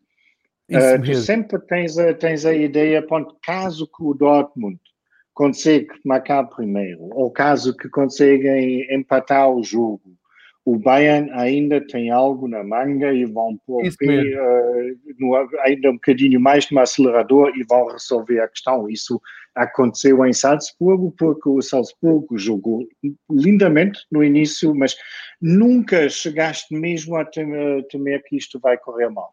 [0.70, 4.80] Uh, tu sempre tens a, tens a ideia, ponto, caso que o Dortmund
[5.34, 10.16] consiga marcar primeiro, ou caso que conseguem empatar o jogo,
[10.64, 13.90] o Bayern ainda tem algo na manga e vão pôr uh,
[15.18, 18.88] no, ainda um bocadinho mais no acelerador e vão resolver a questão.
[18.88, 19.20] Isso
[19.56, 22.88] aconteceu em Salzburgo, porque o Salzburgo jogou
[23.30, 24.96] lindamente no início, mas
[25.42, 29.32] nunca chegaste mesmo a temer, que isto vai correr mal.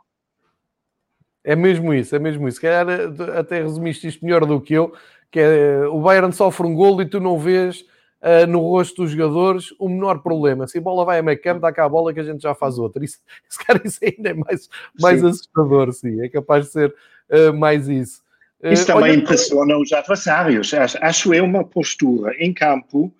[1.44, 2.60] É mesmo isso, é mesmo isso.
[2.60, 4.92] Calhar eh, até resumiste isto melhor do que eu,
[5.30, 7.84] que é o Bayern sofre um golo e tu não vês
[8.22, 10.66] uh, no rosto dos jogadores o menor problema.
[10.66, 12.54] Se a bola vai a meio campo, dá cá a bola que a gente já
[12.54, 13.04] faz outra.
[13.04, 14.68] Isso, isso, cara, isso ainda é mais,
[15.00, 16.20] mais assustador, sim.
[16.22, 16.94] É capaz de ser
[17.30, 18.22] uh, mais isso.
[18.62, 20.74] Uh, isso também olha, impressiona os adversários.
[20.74, 23.12] Acho, acho eu uma postura em campo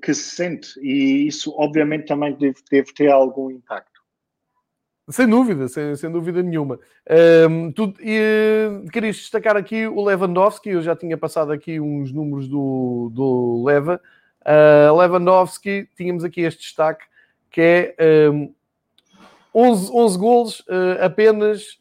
[0.00, 3.91] que se sente e isso obviamente também deve, deve ter algum impacto.
[5.08, 6.78] Sem dúvida, sem, sem dúvida nenhuma.
[7.50, 12.46] Um, tu, e, querias destacar aqui o Lewandowski, eu já tinha passado aqui uns números
[12.46, 14.00] do, do Leva.
[14.42, 17.04] Uh, Lewandowski, tínhamos aqui este destaque,
[17.50, 18.54] que é um,
[19.52, 21.78] 11, 11 golos uh, apenas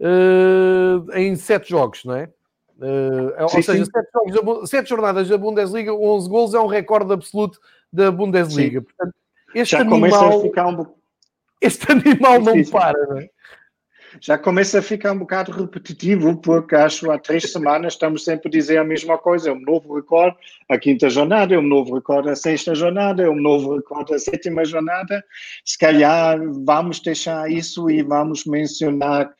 [0.00, 2.30] uh, em 7 jogos, não é?
[2.78, 7.12] Uh, sim, ou seja, 7, jogos, 7 jornadas da Bundesliga, 11 golos é um recorde
[7.12, 7.58] absoluto
[7.92, 8.80] da Bundesliga.
[8.80, 9.14] Portanto,
[9.54, 9.98] este já animal...
[9.98, 11.01] começa a ficar um pouco
[11.62, 13.28] este animal não para, não é?
[14.20, 18.50] Já começa a ficar um bocado repetitivo, porque acho há três semanas estamos sempre a
[18.50, 19.48] dizer a mesma coisa.
[19.48, 20.36] É um novo recorde
[20.68, 24.18] a quinta jornada, é um novo recorde a sexta jornada, é um novo recorde a
[24.18, 25.24] sétima jornada.
[25.64, 29.32] Se calhar vamos deixar isso e vamos mencionar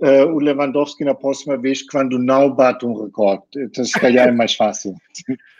[0.00, 3.42] uh, o Lewandowski na próxima vez quando não bate um recorde.
[3.56, 4.94] Então, se calhar é mais fácil.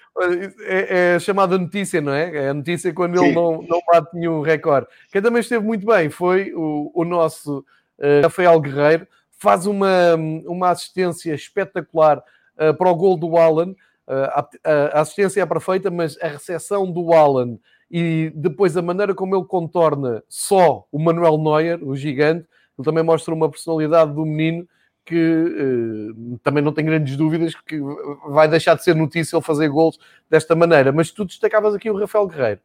[0.62, 2.36] É, é, chamada notícia, não é?
[2.36, 3.26] É a notícia quando Sim.
[3.26, 4.86] ele não, não bate nenhum recorde.
[5.10, 7.64] Quem também esteve muito bem foi o, o nosso
[7.98, 9.06] uh, Rafael Guerreiro,
[9.38, 10.14] faz uma,
[10.46, 13.70] uma assistência espetacular uh, para o gol do Alan.
[14.06, 17.58] Uh, a, a, assistência é perfeita, mas a recepção do Alan
[17.90, 22.46] e depois a maneira como ele contorna só o Manuel Neuer, o gigante,
[22.78, 24.66] ele também mostra uma personalidade do menino
[25.10, 27.80] que uh, também não tenho grandes dúvidas que
[28.28, 29.98] vai deixar de ser notícia ele fazer gols
[30.30, 30.92] desta maneira.
[30.92, 32.60] Mas tu destacavas aqui o Rafael Guerreiro.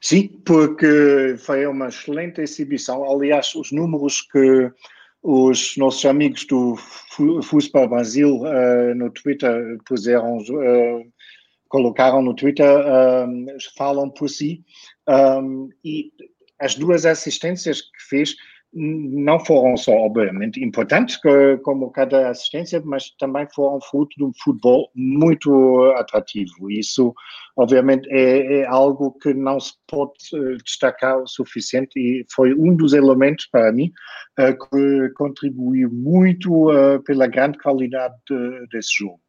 [0.00, 3.04] Sim, porque foi uma excelente exibição.
[3.04, 4.72] Aliás, os números que
[5.22, 6.76] os nossos amigos do
[7.42, 11.12] Futebol Brasil uh, no Twitter puseram, uh,
[11.68, 12.66] colocaram no Twitter,
[13.76, 14.64] falam por si.
[15.06, 16.10] Um, e
[16.58, 18.34] as duas assistências que fez
[18.74, 21.18] não foram só, obviamente, importantes
[21.62, 26.70] como cada assistência, mas também foram fruto de um futebol muito atrativo.
[26.70, 27.14] Isso,
[27.54, 32.74] obviamente, é, é, algo que não se pode eh, destacar o suficiente e foi um
[32.74, 33.92] dos elementos, para mim,
[34.38, 38.14] eh, que contribuiu muito eh, pela grande qualidade
[38.70, 39.20] desse jogo.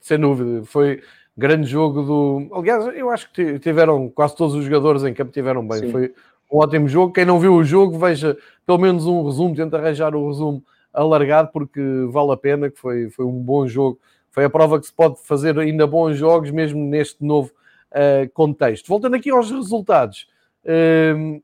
[0.00, 1.00] Sem dúvida, foi
[1.36, 2.48] grande jogo do.
[2.54, 5.78] Aliás, eu acho que tiveram quase todos os jogadores em campo tiveram bem.
[5.78, 5.92] Sim.
[5.92, 6.14] Foi
[6.50, 7.12] um ótimo jogo.
[7.12, 11.50] Quem não viu o jogo, veja pelo menos um resumo, tenta arranjar o resumo alargado,
[11.52, 11.80] porque
[12.10, 13.98] vale a pena, que foi, foi um bom jogo.
[14.30, 17.50] Foi a prova que se pode fazer ainda bons jogos, mesmo neste novo
[17.92, 18.88] uh, contexto.
[18.88, 20.28] Voltando aqui aos resultados.
[20.64, 21.42] Uh,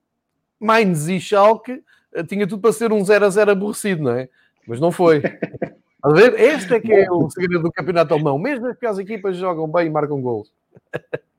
[0.59, 1.83] Mainz e Schalke
[2.15, 4.29] uh, tinha tudo para ser um 0 a 0 aborrecido, não é?
[4.67, 5.23] Mas não foi.
[6.03, 8.37] A ver, este é que é o segredo do campeonato alemão.
[8.37, 10.53] Mesmo as piores equipas jogam bem e marcam gols.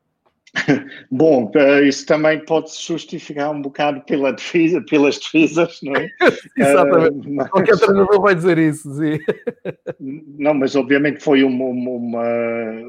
[1.10, 6.10] Bom, eh, isso também pode-se justificar um bocado pela defesa, pelas defesas, não é?
[6.58, 7.28] Exatamente.
[7.28, 7.50] Uh, mas...
[7.50, 9.20] Qualquer treinador vai dizer isso, sim.
[10.00, 12.28] Não, mas obviamente foi um, uma,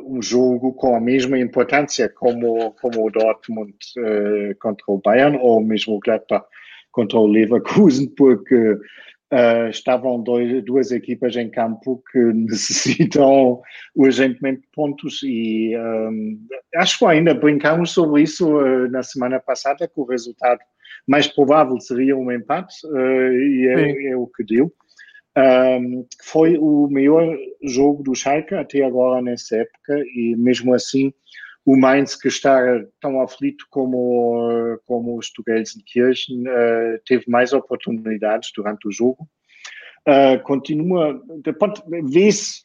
[0.05, 5.63] um jogo com a mesma importância como, como o Dortmund uh, contra o Bayern, ou
[5.63, 6.45] mesmo o Gladbach
[6.93, 8.79] contra o Leverkusen, porque
[9.33, 13.61] Uh, estavam dois, duas equipas em campo que necessitam
[13.97, 16.39] urgentemente pontos e um,
[16.77, 20.61] acho que ainda brincamos sobre isso uh, na semana passada que o resultado
[21.07, 24.73] mais provável seria um empate uh, e é, é, o que deu.
[25.37, 31.13] Um, foi o melhor jogo do Schalke até agora nessa época e mesmo assim
[31.65, 32.61] o Mainz que está
[33.01, 39.27] tão aflito como, como o Stuttgart Kirchen uh, teve mais oportunidades durante o jogo.
[40.07, 41.23] uh, continua,
[42.05, 42.65] vê-se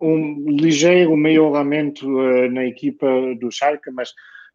[0.00, 3.06] um ligeiro melhoramento uh, na equipa
[3.40, 4.12] do Schalke, mas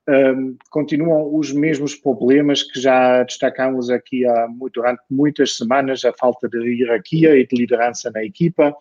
[0.10, 6.48] um, continuam os mesmos problemas que já destacamos aqui há, durante muitas semanas, a falta
[6.48, 8.74] de hierarquia e de liderança na equipa.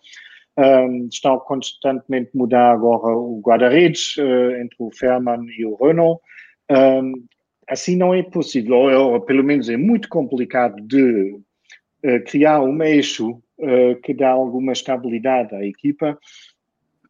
[0.59, 6.19] Um, estão constantemente a mudar agora o guarda-redes uh, entre o Ferman e o Renault.
[6.71, 7.13] Um,
[7.67, 11.33] assim não é possível, ou, ou, pelo menos é muito complicado de
[12.03, 16.17] uh, criar um eixo uh, que dá alguma estabilidade à equipa.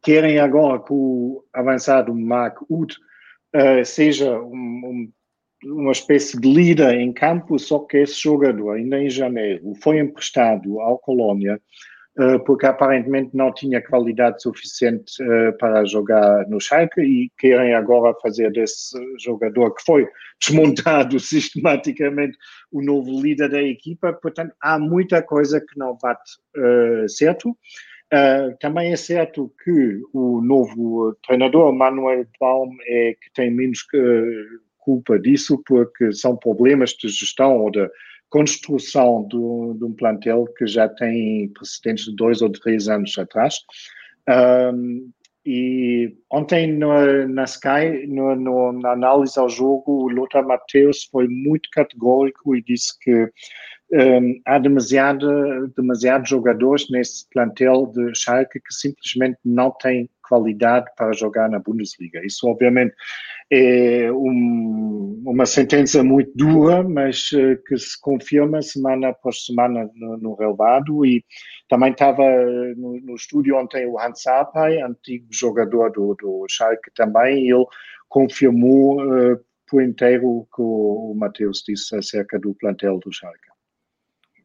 [0.04, 2.96] Querem agora que o avançado Mark Uth
[3.56, 5.10] uh, seja um,
[5.64, 10.00] um, uma espécie de líder em campo, só que esse jogador, ainda em janeiro, foi
[10.00, 11.62] emprestado ao Colônia,
[12.46, 18.52] porque aparentemente não tinha qualidade suficiente uh, para jogar no Schalke e querem agora fazer
[18.52, 20.08] desse jogador que foi
[20.40, 22.38] desmontado sistematicamente
[22.72, 24.14] o novo líder da equipa.
[24.14, 26.38] Portanto, há muita coisa que não bate
[27.08, 27.52] certo.
[27.52, 33.84] Uh, também é certo que o novo treinador, Manuel Baum, é que tem menos
[34.88, 37.86] culpa disso, porque são problemas de gestão ou de
[38.30, 43.56] construção do, de um plantel que já tem precedentes de dois ou três anos atrás.
[44.74, 45.10] Um,
[45.46, 51.28] e ontem no, na Sky, no, no, na análise ao jogo, o Lothar Matthäus foi
[51.30, 53.32] muito categórico e disse que
[53.94, 61.14] um, há demasiado, demasiados jogadores nesse plantel de Schalke que simplesmente não têm qualidade para
[61.14, 62.26] jogar na Bundesliga.
[62.26, 62.94] Isso, obviamente,
[63.52, 70.18] é um, uma sentença muito dura, mas uh, que se confirma semana após semana no,
[70.18, 71.06] no relevado.
[71.06, 71.24] E
[71.70, 72.24] também estava
[72.76, 77.66] no, no estúdio ontem o Hans Sapai, antigo jogador do, do Schalke também, e ele
[78.10, 83.47] confirmou uh, por inteiro o que o, o Mateus disse acerca do plantel do Schalke.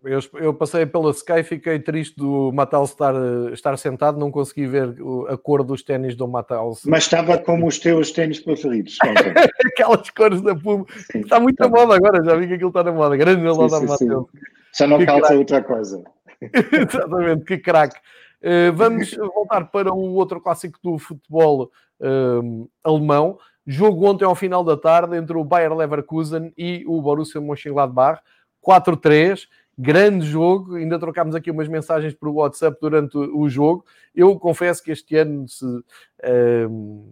[0.05, 3.15] Eu, eu, passei pela Sky e fiquei triste do Matal estar,
[3.53, 4.97] estar sentado, não consegui ver
[5.29, 6.77] a cor dos ténis do Matal.
[6.85, 8.99] Mas estava como os teus ténis preferidos.
[9.65, 10.85] Aquelas cores da Puma.
[11.13, 13.17] Sim, está muito tá na moda agora, já vi que aquilo está na moda.
[13.17, 14.27] Grande loja Matheus.
[14.77, 16.03] Já não que calça outra coisa.
[16.43, 18.01] Exatamente, que craque.
[18.43, 23.39] Uh, vamos voltar para o outro clássico do futebol uh, alemão.
[23.65, 28.21] Jogo ontem ao final da tarde entre o Bayer Leverkusen e o Borussia Mönchengladbach.
[28.67, 30.77] 4-3 grande jogo.
[30.77, 33.85] Ainda trocámos aqui umas mensagens por WhatsApp durante o jogo.
[34.15, 35.65] Eu confesso que este ano, se,
[36.23, 37.03] ehm,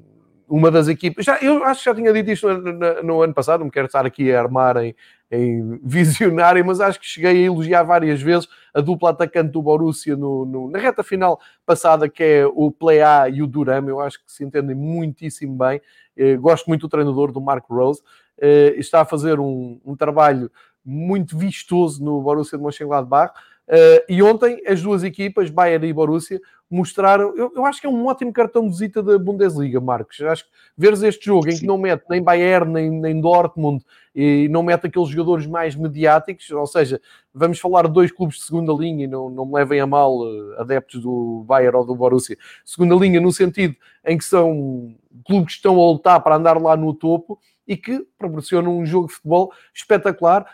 [0.51, 3.33] uma das equipas, já, eu acho que já tinha dito isto no, no, no ano
[3.33, 4.95] passado, não me quero estar aqui a armar em,
[5.31, 10.17] em, visionário, mas acho que cheguei a elogiar várias vezes a dupla atacante do Borussia
[10.17, 13.89] no, no, na reta final passada, que é o Play-A e o Duram.
[13.89, 15.81] Eu acho que se entendem muitíssimo bem.
[16.17, 18.03] Eh, gosto muito do treinador, do Mark Rose.
[18.41, 20.51] Eh, está a fazer um, um trabalho
[20.91, 23.33] muito vistoso no Borussia de Mönchengladbach.
[23.69, 27.33] Uh, e ontem as duas equipas, Bayern e Borussia, mostraram.
[27.37, 30.21] Eu, eu, acho que é um ótimo cartão de visita da Bundesliga, Marcos.
[30.23, 34.49] Acho que veres este jogo em que não mete nem Bayern nem, nem Dortmund e
[34.49, 37.01] não mete aqueles jogadores mais mediáticos, ou seja,
[37.33, 40.19] vamos falar de dois clubes de segunda linha e não, não me levem a mal
[40.19, 42.37] uh, adeptos do Bayern ou do Borussia.
[42.65, 46.77] Segunda linha no sentido em que são clubes que estão a lutar para andar lá
[46.77, 50.45] no topo e que proporcionam um jogo de futebol espetacular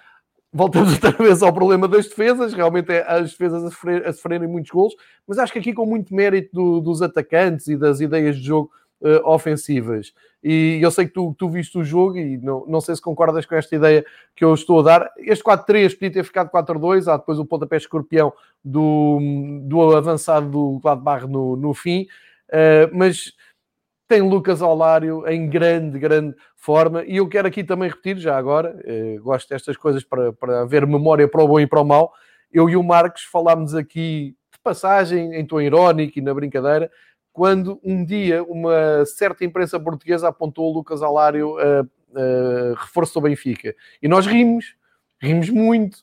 [0.56, 4.48] voltamos outra vez ao problema das defesas, realmente é as defesas a, sofrer, a sofrerem
[4.48, 4.94] muitos gols,
[5.26, 8.70] mas acho que aqui com muito mérito do, dos atacantes e das ideias de jogo
[9.00, 10.12] uh, ofensivas.
[10.42, 13.44] E eu sei que tu, tu viste o jogo e não, não sei se concordas
[13.44, 15.10] com esta ideia que eu estou a dar.
[15.18, 18.32] Este 4-3 podia ter ficado 4-2, há depois o pontapé escorpião
[18.64, 19.18] do,
[19.62, 22.06] do avançado do Gladbach no, no fim,
[22.48, 23.32] uh, mas
[24.08, 27.04] tem Lucas Olário em grande, grande forma.
[27.04, 30.86] E eu quero aqui também repetir, já agora, eh, gosto destas coisas para, para haver
[30.86, 32.12] memória para o bom e para o mau.
[32.52, 36.90] Eu e o Marcos falámos aqui de passagem, em tom irónico e na brincadeira,
[37.32, 43.22] quando um dia uma certa imprensa portuguesa apontou o Lucas Olário a, a reforço do
[43.22, 43.74] Benfica.
[44.00, 44.76] E nós rimos,
[45.20, 45.98] rimos muito.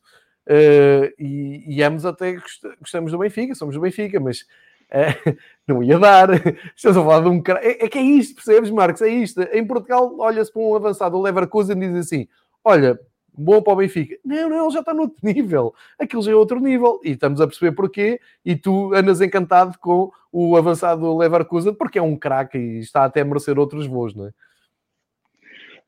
[0.46, 2.38] Uh, e, e ambos até
[2.78, 4.46] gostamos do Benfica, somos do Benfica, mas
[5.68, 6.30] não ia dar.
[6.76, 7.60] Estás a falar de um cara.
[7.64, 9.02] É, é, que é isto, percebes, Marcos?
[9.02, 9.42] É isto.
[9.42, 12.28] Em Portugal, olha-se para um avançado, o Leverkusen, e diz assim:
[12.64, 13.00] olha,
[13.34, 14.16] bom para o Benfica.
[14.24, 15.74] Não, não, ele já está no outro nível.
[16.00, 17.00] Aquilo já é outro nível.
[17.04, 18.20] E estamos a perceber porquê.
[18.46, 23.06] E tu andas encantado com o avançado do Leverkusen, porque é um craque e está
[23.06, 24.32] até a merecer outros voos, não é?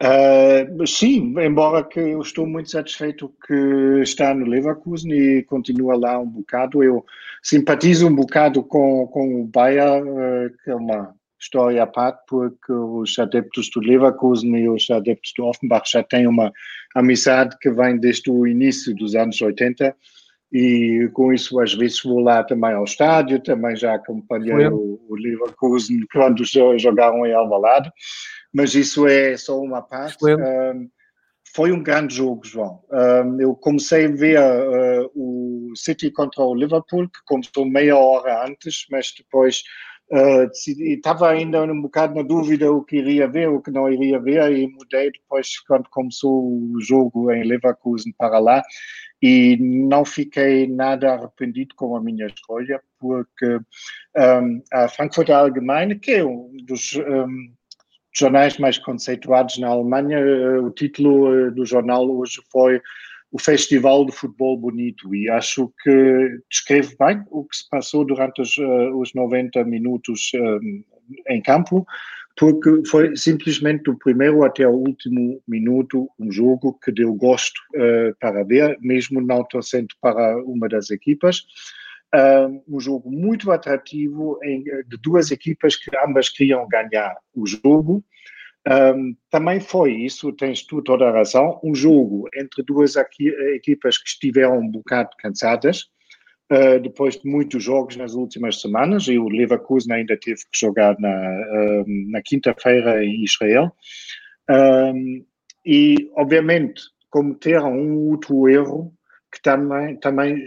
[0.03, 6.19] Uh, sim, embora que eu estou muito satisfeito que está no Leverkusen e continua lá
[6.19, 6.83] um bocado.
[6.83, 7.05] Eu
[7.41, 12.71] simpatizo um bocado com, com o Bayern, uh, que é uma história à parte, porque
[12.71, 16.51] os adeptos do Leverkusen e os adeptos do Offenbach já têm uma
[16.93, 19.95] amizade que vem desde o início dos anos 80
[20.51, 25.15] e com isso às vezes vou lá também ao estádio, também já acompanhei o, o
[25.15, 26.43] Leverkusen quando
[26.77, 27.91] jogaram em Alvalade,
[28.56, 30.18] mas isso é só uma parte.
[30.26, 30.89] Um,
[31.53, 32.82] foi um grande jogo, João.
[32.89, 38.47] Um, eu comecei a ver uh, o City contra o Liverpool, que começou meia hora
[38.47, 39.62] antes, mas depois
[40.10, 40.49] uh,
[40.80, 44.49] estava ainda um bocado na dúvida o que iria ver, o que não iria ver,
[44.53, 48.64] e mudei depois quando começou o jogo em Leverkusen para lá
[49.22, 53.60] e não fiquei nada arrependido com a minha escolha, porque
[54.18, 56.97] um, a Frankfurter Allgemeine, que é um dos
[58.18, 62.82] jornais mais conceituados na Alemanha, uh, o título uh, do jornal hoje foi
[63.32, 68.41] o Festival de Futebol Bonito e acho que descreve bem o que se passou durante
[68.41, 70.32] os, uh, os 90 minutos
[71.28, 71.86] em campo
[72.38, 78.16] porque foi simplesmente do primeiro até o último minuto um jogo que deu gosto uh,
[78.20, 81.45] para ver, mesmo não torcendo para uma das equipas.
[82.68, 88.03] Um jogo muito atrativo em, de duas equipas que ambas queriam ganhar o jogo.
[88.68, 94.09] Um, também foi, isso tens tu toda a razão, um jogo entre duas equipas que
[94.09, 95.86] estiveram um bocado cansadas,
[96.47, 100.95] Uh, depois de muitos jogos nas últimas semanas, e o Leverkusen ainda teve que jogar
[100.99, 103.76] na, uh, na quinta-feira em Israel.
[104.47, 105.26] Um,
[105.66, 108.93] e, obviamente, cometeram um outro erro
[109.34, 110.45] que também, também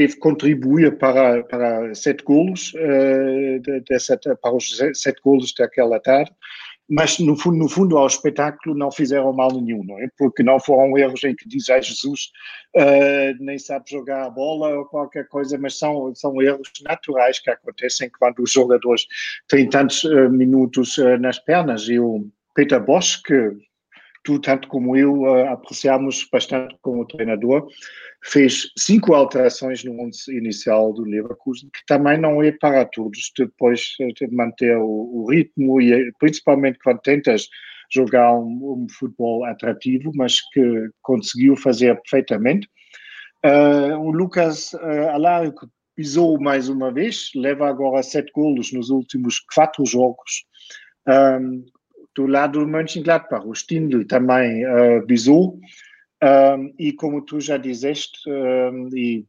[0.00, 5.52] teve que contribuir para, para sete golos, uh, de, de sete, para os sete golos
[5.52, 6.32] daquela tarde,
[6.88, 10.08] mas no fundo, no fundo ao espetáculo não fizeram mal nenhum, não é?
[10.16, 12.30] Porque não foram erros em que diz, ah, Jesus
[12.74, 17.50] uh, nem sabe jogar a bola ou qualquer coisa, mas são, são erros naturais que
[17.50, 19.04] acontecem quando os jogadores
[19.48, 21.82] têm tantos uh, minutos uh, nas pernas.
[21.82, 23.52] E o Peter Bosch, que
[24.22, 27.66] tu, tanto como eu, apreciamos bastante como treinador,
[28.22, 33.94] fez cinco alterações no onde inicial do Leverkusen, que também não é para todos, depois
[33.98, 37.48] de manter o, o ritmo e principalmente quando tentas
[37.92, 42.68] jogar um, um, futebol atrativo, mas que conseguiu fazer perfeitamente.
[43.44, 49.84] Uh, o Lucas uh, pisou mais uma vez, leva agora sete golos nos últimos quatro
[49.84, 50.44] jogos.
[51.08, 51.64] Um,
[52.14, 55.58] do lado do Mönchengladbach, o Stindl também uh, pisou.
[56.22, 59.26] Um, e como tu já disseste, um, e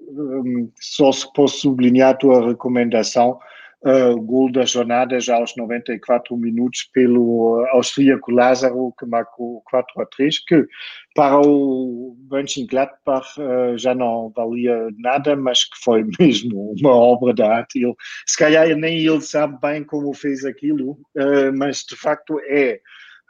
[0.00, 3.38] um, só se posso sublinhar a tua recomendação,
[3.84, 10.06] uh, gol da jornada já aos 94 minutos pelo austríaco Lázaro, que marcou 4 a
[10.06, 10.66] 3, que
[11.14, 17.42] para o Mönchengladbach uh, já não valia nada, mas que foi mesmo uma obra de
[17.42, 17.82] arte.
[17.82, 17.94] Ele,
[18.26, 22.80] se calhar nem ele sabe bem como fez aquilo, uh, mas de facto é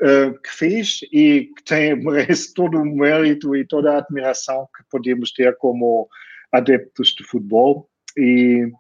[0.00, 4.84] uh, que fez e que tem, merece todo o mérito e toda a admiração que
[4.90, 6.08] podemos ter como
[6.52, 7.88] adeptos de futebol.
[8.16, 8.70] E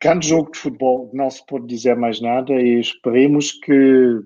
[0.00, 4.20] grande jogo de futebol, não se pode dizer mais nada e esperemos que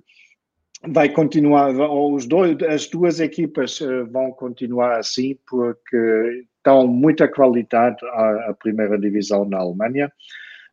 [0.87, 7.97] vai continuar, os dois, as duas equipas uh, vão continuar assim porque dão muita qualidade
[8.07, 10.13] à, primeira divisão na Alemanha.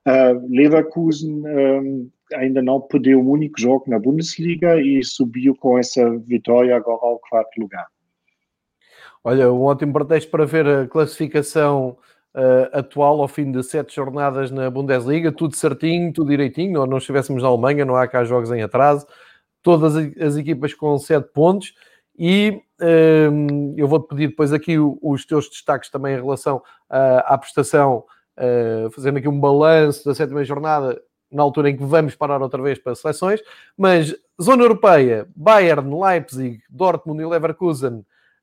[0.07, 6.17] Uh, Leverkusen um, ainda não perdeu um único jogo na Bundesliga e subiu com essa
[6.19, 7.87] vitória agora ao quarto lugar.
[9.23, 11.97] Olha, um ótimo pretexto para ver a classificação
[12.35, 16.73] uh, atual ao fim de sete jornadas na Bundesliga, tudo certinho, tudo direitinho.
[16.73, 19.05] Nós não estivéssemos na Alemanha, não há cá jogos em atraso,
[19.61, 21.73] todas as equipas com sete pontos.
[22.17, 27.37] E uh, eu vou-te pedir depois aqui os teus destaques também em relação uh, à
[27.37, 28.03] prestação,
[28.37, 31.01] uh, fazendo aqui um balanço da sétima jornada
[31.31, 33.39] na altura em que vamos parar outra vez para seleções,
[33.77, 37.99] mas zona europeia, Bayern, Leipzig, Dortmund e Leverkusen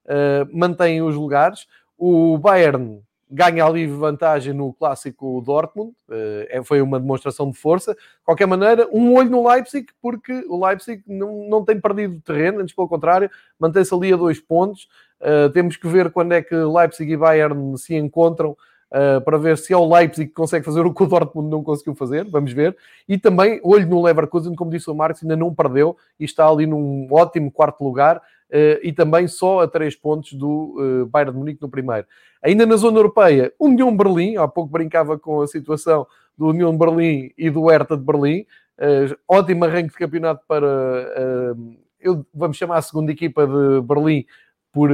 [0.06, 1.66] uh, mantêm os lugares.
[1.98, 7.94] O Bayern ganha ali vantagem no clássico Dortmund, uh, foi uma demonstração de força.
[7.94, 12.60] De qualquer maneira, um olho no Leipzig, porque o Leipzig não, não tem perdido terreno,
[12.60, 14.88] antes pelo contrário, mantém-se ali a dois pontos.
[15.20, 18.56] Uh, temos que ver quando é que Leipzig e Bayern se encontram
[18.92, 21.62] uh, para ver se é o Leipzig que consegue fazer o que o Dortmund não
[21.62, 22.76] conseguiu fazer, vamos ver.
[23.08, 26.66] E também, olho no Leverkusen, como disse o Marcos, ainda não perdeu e está ali
[26.66, 28.20] num ótimo quarto lugar.
[28.50, 32.06] Uh, e também só a três pontos do uh, Bayern de Munique no primeiro.
[32.42, 37.30] Ainda na zona europeia, União Berlim, há pouco brincava com a situação do União Berlim
[37.36, 38.46] e do Hertha de Berlim,
[38.78, 41.54] uh, ótimo arranque de campeonato para,
[42.00, 44.24] eu, vamos chamar a segunda equipa de Berlim,
[44.72, 44.88] por,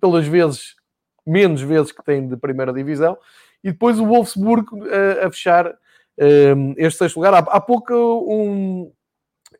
[0.00, 0.74] pelas vezes
[1.26, 3.16] menos vezes que tem de primeira divisão,
[3.62, 5.74] e depois o Wolfsburg a, a fechar
[6.56, 7.34] um, este sexto lugar.
[7.34, 8.92] Há, há pouco um,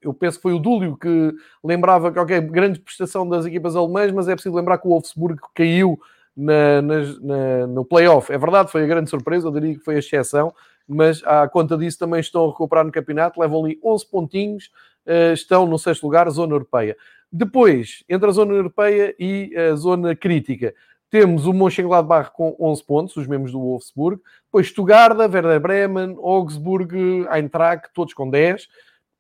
[0.03, 4.13] eu penso que foi o Dúlio que lembrava que, ok, grande prestação das equipas alemãs,
[4.13, 5.99] mas é preciso lembrar que o Wolfsburg caiu
[6.37, 8.33] na, na, no playoff.
[8.33, 10.53] É verdade, foi a grande surpresa, eu diria que foi a exceção,
[10.87, 14.71] mas à conta disso também estão a recuperar no campeonato, levam ali 11 pontinhos,
[15.07, 16.97] uh, estão no sexto lugar, zona europeia.
[17.33, 20.75] Depois, entre a zona europeia e a zona crítica,
[21.15, 24.21] temos o Mönchengladbach com 11 pontos, os membros do Wolfsburg.
[24.47, 28.67] Depois Stuttgart, Werder Bremen, Augsburg, Eintracht, todos com 10.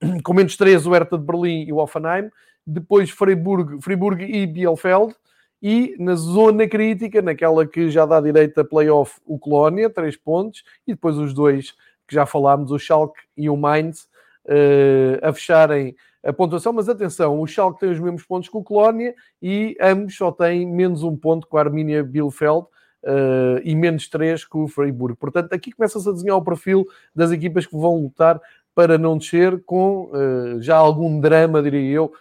[0.24, 2.30] Com menos 3, o Hertha de Berlim e o Offenheim.
[2.66, 5.14] Depois Freiburg, Freiburg e Bielefeld.
[5.62, 10.64] E na zona crítica, naquela que já dá direito a playoff, o Colónia, 3 pontos.
[10.88, 11.76] E depois os dois
[12.08, 14.08] que já falámos, o Schalke e o Mainz,
[14.46, 18.62] uh, a fecharem a pontuação, mas atenção, o Schalke tem os mesmos pontos que o
[18.62, 22.66] Colónia e ambos só têm menos um ponto com a Arminia Bielefeld
[23.04, 25.16] uh, e menos três com o Freiburg.
[25.16, 28.40] Portanto, aqui começa-se a desenhar o perfil das equipas que vão lutar
[28.74, 32.12] para não descer com uh, já algum drama, diria eu,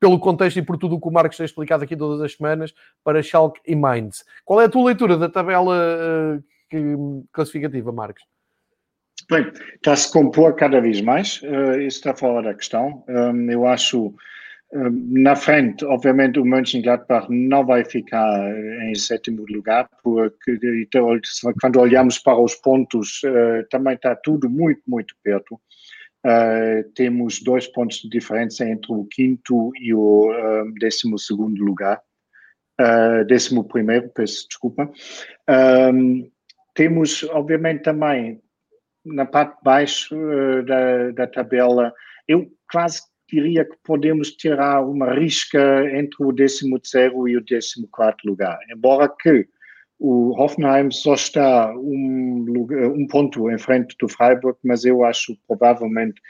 [0.00, 2.72] pelo contexto e por tudo o que o Marcos tem explicado aqui todas as semanas,
[3.04, 4.24] para Schalke e Mainz.
[4.44, 6.96] Qual é a tua leitura da tabela uh, que,
[7.30, 8.24] classificativa, Marcos?
[9.30, 13.04] Bem, está-se compor cada vez mais, uh, isso está fora da questão.
[13.08, 14.12] Um, eu acho,
[14.72, 18.52] um, na frente, obviamente, o Mönchengladbach não vai ficar
[18.82, 21.16] em sétimo lugar, porque então,
[21.60, 25.54] quando olhamos para os pontos, uh, também está tudo muito, muito perto.
[26.26, 32.00] Uh, temos dois pontos de diferença entre o quinto e o um, décimo segundo lugar.
[32.80, 34.90] Uh, décimo primeiro, peço desculpa.
[35.48, 36.28] Um,
[36.74, 38.40] temos, obviamente, também
[39.04, 41.92] na parte de baixo uh, da, da tabela,
[42.28, 48.58] eu quase diria que podemos tirar uma risca entre o 13 e o 14 lugar.
[48.70, 49.46] Embora que
[49.98, 56.20] o Hoffenheim só está um, um ponto em frente do Freiburg, mas eu acho provavelmente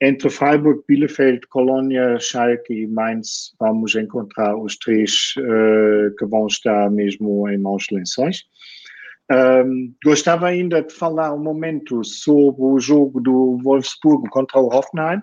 [0.00, 6.88] entre Freiburg, Bielefeld, Colônia, Schalke e Mainz vamos encontrar os três uh, que vão estar
[6.90, 8.44] mesmo em maus lençóis.
[9.30, 15.20] Um, gostava ainda de falar um momento sobre o jogo do Wolfsburg contra o Hoffenheim,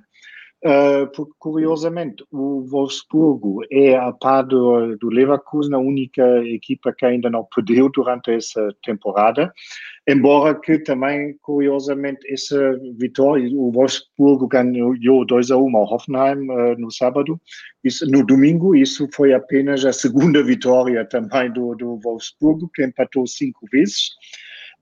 [0.65, 7.05] uh, porque curiosamente o Wolfsburgo é a par do, do Leverkusen a única equipa que
[7.05, 9.53] ainda não perdeu durante essa temporada,
[10.07, 16.79] embora que também curiosamente essa vitória, o Wolfsburgo ganhou 2 a 1 ao Hoffenheim uh,
[16.79, 17.39] no sábado,
[17.83, 23.27] isso, no domingo, isso foi apenas a segunda vitória também do, do Wolfsburgo, que empatou
[23.27, 24.09] cinco vezes.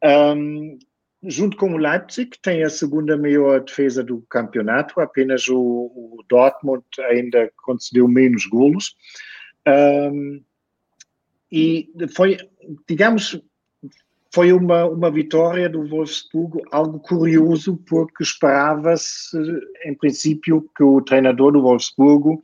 [0.04, 0.78] Um,
[1.24, 6.84] junto com o Leipzig, tem a segunda maior defesa do campeonato, apenas o, o Dortmund
[7.10, 8.96] ainda concedeu menos golos.
[9.68, 10.42] Um,
[11.52, 12.38] e foi,
[12.88, 13.42] digamos,
[14.34, 19.38] foi uma, uma vitória do Wolfsburgo, algo curioso, porque esperava-se,
[19.86, 22.42] em princípio, que o treinador do Wolfsburgo,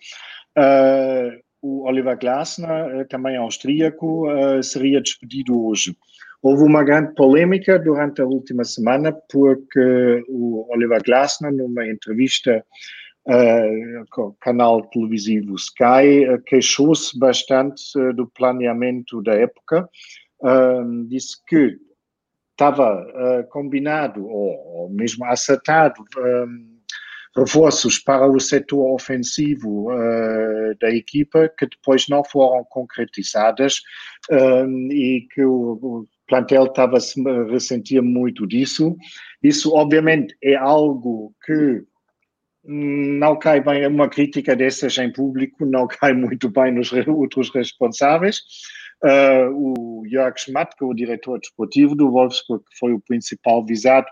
[0.58, 5.98] uh, o Oliver Glasner, também austríaco, uh, seria despedido hoje.
[6.42, 12.64] Houve uma grande polêmica durante a última semana porque o Oliver Glasner, numa entrevista
[13.28, 19.90] uh, com o canal televisivo Sky, uh, queixou-se bastante uh, do planeamento da época.
[21.10, 21.78] disse que
[22.52, 23.06] estava
[23.52, 26.04] combinado ou, ou, mesmo acertado
[27.36, 33.82] reforços para o setor ofensivo uh, da equipa que depois não foram concretizadas
[34.32, 38.96] um, e que o plantel estava se ressentia muito disso.
[39.44, 41.84] Isso, obviamente, é algo que
[42.64, 48.42] não cai bem, uma crítica dessas em público não cai muito bem nos outros responsáveis.
[49.04, 54.08] Uh, o Jörg Schmatke, o diretor desportivo do Wolfsburg, que foi o principal visado,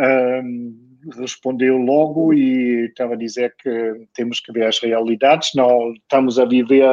[0.00, 6.38] uh, respondeu logo e estava a dizer que temos que ver as realidades, não estamos
[6.38, 6.84] a viver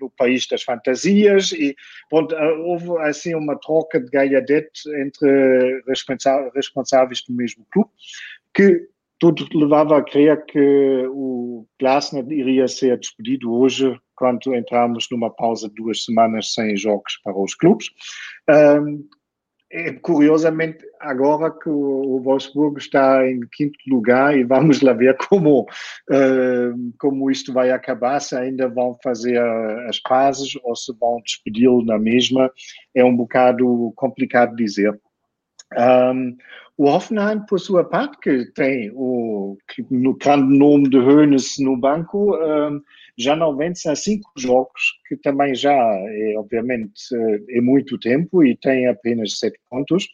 [0.00, 1.74] no país das fantasias e
[2.08, 5.82] pronto, uh, houve assim uma troca de gaiadete entre
[6.54, 7.90] responsáveis do mesmo clube,
[8.54, 15.30] que tudo levava a crer que o Glasner iria ser despedido hoje, quando entramos numa
[15.30, 17.88] pausa de duas semanas sem jogos para os clubes.
[18.48, 19.04] Um,
[19.70, 25.62] é, curiosamente, agora que o Wolfsburg está em quinto lugar e vamos lá ver como,
[25.62, 29.38] uh, como isto vai acabar, se ainda vão fazer
[29.88, 32.50] as pazes ou se vão despedi-lo na mesma,
[32.94, 34.98] é um bocado complicado dizer.
[35.76, 36.34] Um,
[36.78, 39.58] o Hoffenheim, por sua parte, que tem o
[40.16, 42.38] grande nome de Hoeneß no banco,
[43.16, 47.02] já não vence há cinco jogos, que também já é, obviamente,
[47.50, 50.06] é muito tempo e tem apenas sete pontos.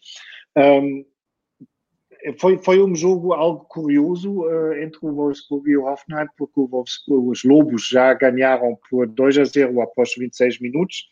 [2.39, 4.45] Foi, foi um jogo algo curioso
[4.81, 6.85] entre o Wolfsburg e o Hoffenheim, porque o
[7.29, 11.11] os Lobos já ganharam por 2 a 0 após 26 minutos.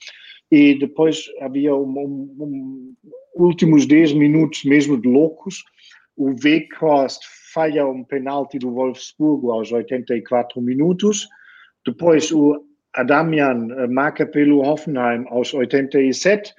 [0.52, 1.98] E depois havia um,
[2.38, 2.94] um,
[3.34, 5.64] últimos 10 minutos mesmo de loucos.
[6.14, 7.22] O Weghorst
[7.54, 11.26] falha um penalti do Wolfsburgo aos 84 minutos.
[11.86, 16.52] Depois o Adamian marca pelo Hoffenheim aos 87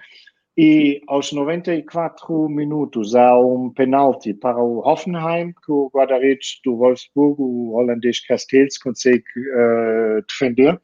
[0.57, 7.35] e aos 94 minutos há um penalti para o Hoffenheim que o guarda-redes do Wolfsburg,
[7.39, 10.81] o holandês Castells, consegue uh, defender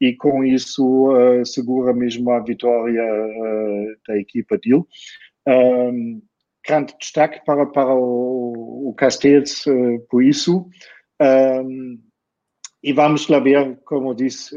[0.00, 4.84] e com isso uh, segura mesmo a vitória uh, da equipa dele.
[5.46, 6.22] Um,
[6.66, 9.64] grande destaque para, para o, o Castells
[10.10, 10.68] por isso.
[11.20, 11.98] Um,
[12.82, 14.54] e vamos lá ver, como disse,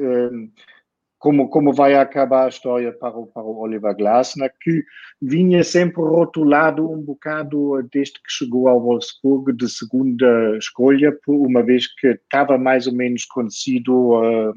[1.22, 4.84] como, como vai acabar a história para o, para o Oliver Glasner, que
[5.22, 11.86] vinha sempre rotulado um bocado desde que chegou ao Wolfsburg de segunda escolha, uma vez
[11.94, 14.54] que estava mais ou menos conhecido uh, uh,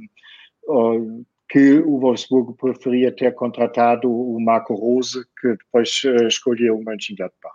[1.49, 7.55] que o Wolfsburg preferia ter contratado o Marco Rose, que depois uh, escolheu o Mönchengladbach.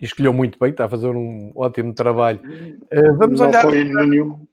[0.00, 2.40] Escolheu muito bem, está a fazer um ótimo trabalho.
[3.18, 3.62] vamos Não olhar...
[3.62, 4.46] foi nenhum...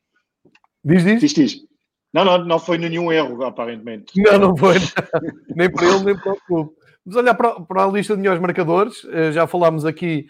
[0.84, 1.22] Diz, diz.
[1.22, 1.68] Diz, diz.
[2.14, 4.14] Não, não, não foi nenhum erro, aparentemente.
[4.22, 4.76] Não, não foi.
[5.56, 6.72] nem para ele, nem para o clube.
[7.06, 9.04] Vamos olhar para, para a lista de melhores marcadores.
[9.06, 10.28] Uh, já falámos aqui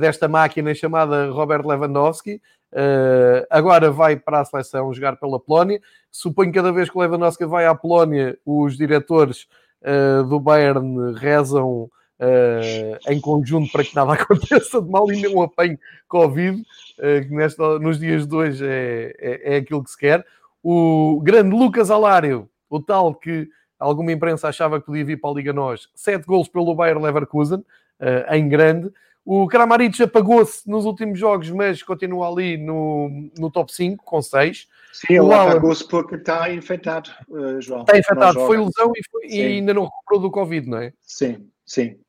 [0.00, 2.40] desta máquina chamada Robert Lewandowski.
[2.72, 5.80] Uh, agora vai para a seleção jogar pela Polónia.
[6.10, 9.46] Suponho que cada vez que o Lewandowski vai à Polónia, os diretores
[10.28, 11.88] do Bayern rezam
[13.06, 16.60] em conjunto para que nada aconteça de mal e não apanhe Covid,
[16.96, 20.26] que nesta, nos dias de hoje é, é, é aquilo que se quer
[20.62, 23.48] o grande Lucas Alário, o tal que
[23.78, 27.60] alguma imprensa achava que podia vir para a Liga Nós, sete gols pelo Bayer Leverkusen,
[27.60, 28.92] uh, em grande.
[29.30, 34.66] O Kramaric apagou-se nos últimos jogos, mas continua ali no, no top 5, com 6.
[34.90, 37.82] Sim, ele apagou-se porque está infectado, uh, João.
[37.82, 40.94] Está infectado, foi lesão e, foi, e, ainda não recuperou do Covid, não é?
[41.02, 42.00] Sim, sim.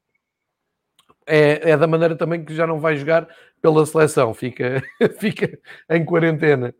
[1.28, 3.28] É, é, da maneira também que já não vai jogar
[3.62, 4.82] pela seleção, fica,
[5.20, 5.60] fica
[5.90, 6.74] em quarentena.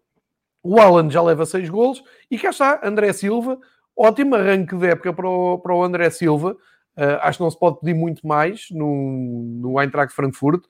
[0.64, 3.60] O Alan já leva 6 golos e cá está André Silva.
[3.94, 6.56] Ótimo arranque de época para o, para o André Silva.
[6.98, 10.64] Uh, acho que não se pode pedir muito mais no, no Eintracht Frankfurt.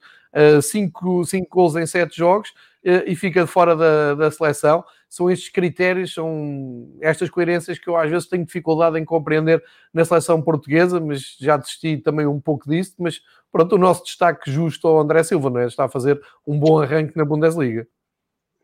[0.62, 2.50] 5 uh, gols em 7 jogos
[2.84, 4.84] uh, e fica fora da, da seleção.
[5.08, 9.60] São estes critérios, são estas coerências que eu às vezes tenho dificuldade em compreender
[9.92, 12.94] na seleção portuguesa, mas já desisti também um pouco disso.
[13.00, 15.66] Mas pronto, o nosso destaque justo ao André Silva, não é?
[15.66, 17.88] Está a fazer um bom arranque na Bundesliga.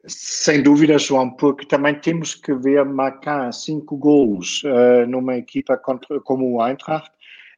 [0.09, 6.21] Sem dúvida, João, porque também temos que ver marcar cinco golos uh, numa equipa contra,
[6.21, 7.11] como o Eintracht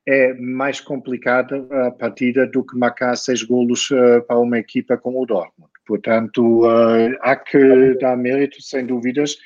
[0.09, 5.23] é mais complicada a partida do que marcar seis golos uh, para uma equipa como
[5.23, 5.71] o Dortmund.
[5.87, 9.37] Portanto, uh, há que dar mérito, sem dúvidas,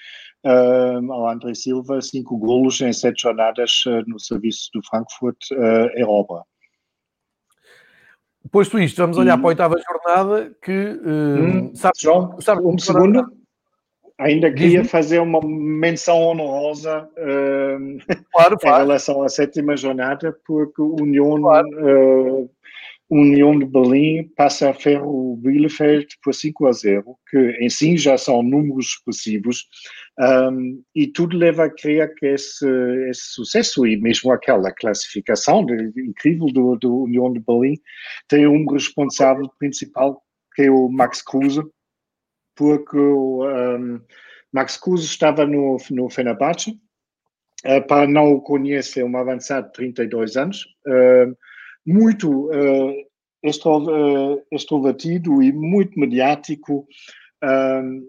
[0.45, 5.37] ao André Silva, cinco golos em sete jornadas no serviço do Frankfurt
[5.95, 6.43] é obra.
[8.51, 9.41] Posto isto, vamos olhar hum.
[9.41, 13.25] para a oitava jornada que hum, sabe, João, sabe um segundo.
[14.19, 21.41] Ainda queria fazer uma menção honrosa uh, claro, em relação à sétima jornada, porque União,
[21.41, 21.69] claro.
[21.69, 22.51] uh,
[23.11, 27.97] União de Berlim passa a ferro o Bielefeld por 5 a 0, que em si
[27.99, 29.67] já são números expressivos,
[30.19, 32.67] um, e tudo leva a crer que esse,
[33.11, 37.79] esse sucesso e mesmo aquela classificação de, incrível do, do União de Berlim
[38.29, 40.23] tem um responsável principal
[40.55, 41.63] que é o Max Kruse,
[42.55, 44.01] porque o um,
[44.53, 46.79] Max Kruse estava no, no Fenerbahçe,
[47.65, 51.37] uh, para não o conhecer, é um avançado de 32 anos, uh,
[51.87, 52.49] muito
[54.53, 56.87] extrovertido e muito mediático,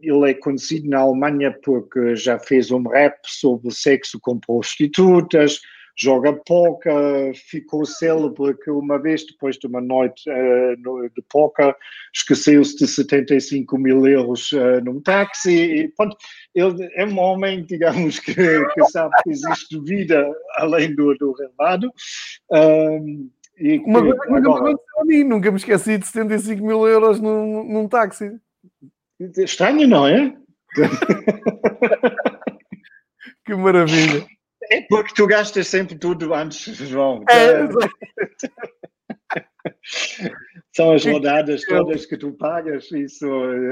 [0.03, 5.59] ele é conhecido na Alemanha porque já fez um rap sobre sexo com prostitutas,
[5.95, 11.75] joga poker, ficou célebre que uma vez, depois de uma noite uh, de poker,
[12.13, 15.51] esqueceu-se de 75 mil euros uh, num táxi.
[15.51, 16.17] E, pronto,
[16.55, 21.91] ele é um homem, digamos, que, que sabe que existe vida além do, do relevado.
[22.51, 24.63] Um, e que, uma coisa que nunca agora...
[24.63, 28.35] me aconteceu a mim, nunca me esqueci de 75 mil euros num, num táxi.
[29.37, 30.35] Estranho, não é?
[33.45, 34.25] que maravilha.
[34.71, 37.23] É porque tu gastas sempre tudo antes, João.
[37.29, 37.67] É,
[40.75, 43.27] São as rodadas todas que tu pagas, isso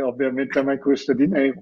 [0.06, 1.60] obviamente também custa dinheiro.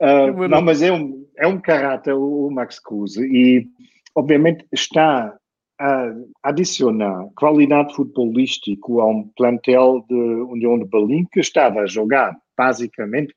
[0.00, 3.68] Uh, não, mas é um, é um caráter o, Max Cruz e
[4.14, 5.36] obviamente está
[5.80, 6.12] a
[6.42, 13.34] adicionar qualidade futebolística a um plantel de União de Berlim que estava a jogar basicamente,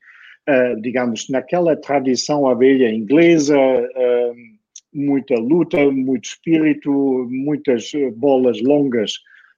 [0.49, 4.35] uh, digamos, naquela tradição abelha inglesa, uh,
[4.93, 6.91] muita luta, muito espírito,
[7.29, 9.13] muitas bolas longas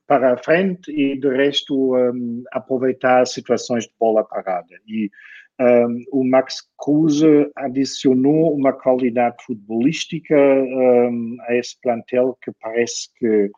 [0.09, 4.75] para a frente e, de resto, um, aproveitar situações de bola parada.
[4.88, 5.09] E
[5.61, 7.21] um, o Max Cruz
[7.55, 13.51] adicionou uma qualidade futebolística um, a esse plantel que parece que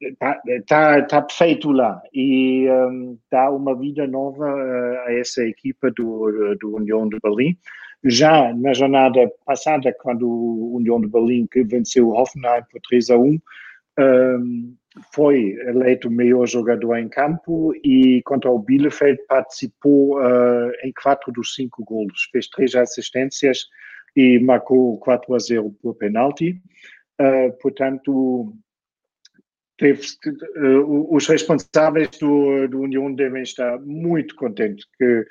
[0.00, 2.66] está tá, tá perfeito lá e
[3.30, 7.56] dá uma vida nova uh, a essa equipa do, do União de Berlim.
[8.04, 13.16] Já na jornada passada, quando o União de Berlim venceu o Hoffenheim por 3 a
[13.16, 13.38] 1,
[13.98, 14.74] um,
[15.14, 21.32] foi eleito o melhor jogador em campo e contra o Bielefeld participou uh, em quatro
[21.32, 22.28] dos cinco golos.
[22.32, 23.66] Fez três assistências
[24.16, 26.60] e marcou 4 a 0 por penalti.
[27.20, 28.52] Uh, portanto,
[29.78, 30.02] teve,
[31.08, 35.24] os responsáveis do, do União devem estar muito contentes que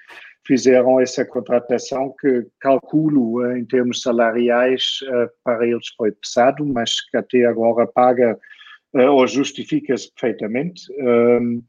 [0.45, 4.99] fizeram essa contratação que calculo em termos salariais
[5.43, 8.37] para eles foi pesado, mas que até agora paga
[8.93, 10.81] uh, ou justifica-se perfeitamente.
[10.99, 11.63] Um,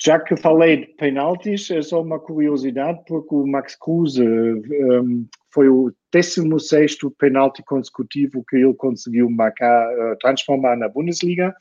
[0.00, 5.68] já que falei de penaltis, é só uma curiosidade, porque o Max Cruz um, foi
[5.68, 9.88] o 16 penalti consecutivo que ele conseguiu marcar,
[10.20, 11.54] transformar na Bundesliga,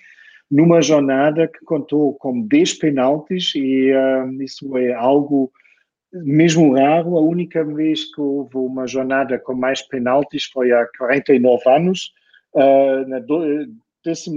[0.49, 5.51] numa jornada que contou com 10 penaltis, e um, isso é algo
[6.13, 7.17] mesmo raro.
[7.17, 12.13] A única vez que houve uma jornada com mais penaltis foi há 49 anos,
[12.53, 13.67] uh, na do,
[14.03, 14.33] 12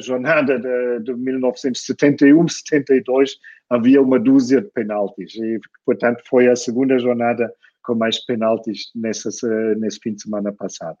[0.00, 3.30] jornada de, de 1971-72
[3.70, 7.50] havia uma dúzia de penaltis e, portanto, foi a segunda jornada
[7.82, 9.30] com mais penaltis nessa,
[9.76, 10.98] nesse fim de semana passado.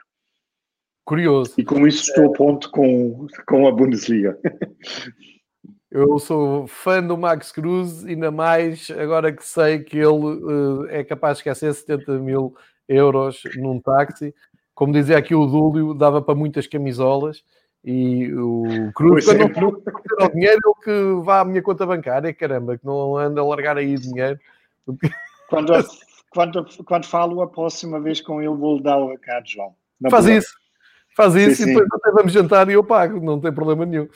[1.04, 1.52] Curioso.
[1.58, 4.38] E com isso estou a ponto com, com a Bundesliga.
[5.90, 11.04] Eu sou fã do Max Cruz, ainda mais agora que sei que ele uh, é
[11.04, 12.54] capaz de esquecer 70 mil
[12.88, 14.34] euros num táxi.
[14.74, 17.44] Como dizia aqui o Dúlio, dava para muitas camisolas
[17.84, 19.60] e o Cruz, quando é.
[19.60, 19.68] não
[20.26, 23.76] o dinheiro, ele que vá à minha conta bancária, caramba, que não anda a largar
[23.76, 24.40] aí dinheiro.
[25.50, 25.72] Quando,
[26.30, 29.74] quando, quando falo a próxima vez com ele, vou-lhe dar o recado, João.
[30.10, 30.54] Faz isso,
[31.14, 31.96] faz isso sim, e depois sim.
[31.96, 34.08] até vamos jantar e eu pago, não tem problema nenhum.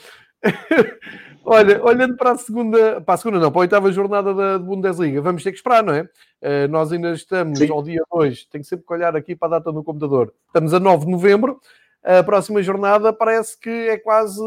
[1.50, 5.22] Olha, olhando para a segunda, para a segunda não, para a oitava jornada da Bundesliga,
[5.22, 6.02] vamos ter que esperar, não é?
[6.02, 7.70] Uh, nós ainda estamos Sim.
[7.70, 10.32] ao dia 2, tenho sempre que olhar aqui para a data no computador.
[10.46, 11.58] Estamos a 9 de novembro,
[12.04, 14.42] a próxima jornada parece que é quase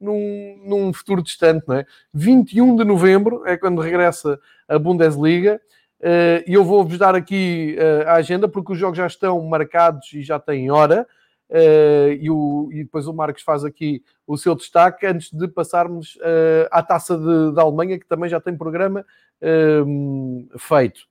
[0.00, 1.86] num, num futuro distante, não é?
[2.14, 5.60] 21 de novembro é quando regressa a Bundesliga.
[6.00, 10.12] Eh, e eu vou-vos dar aqui eh, a agenda, porque os jogos já estão marcados
[10.12, 11.06] e já têm hora.
[11.50, 16.16] Uh, e, o, e, depois o Marcos faz aqui o seu destaque antes de passarmos
[16.16, 19.04] uh, à taça de, da Alemanha, que também já tem programa
[19.42, 21.08] uh, feito.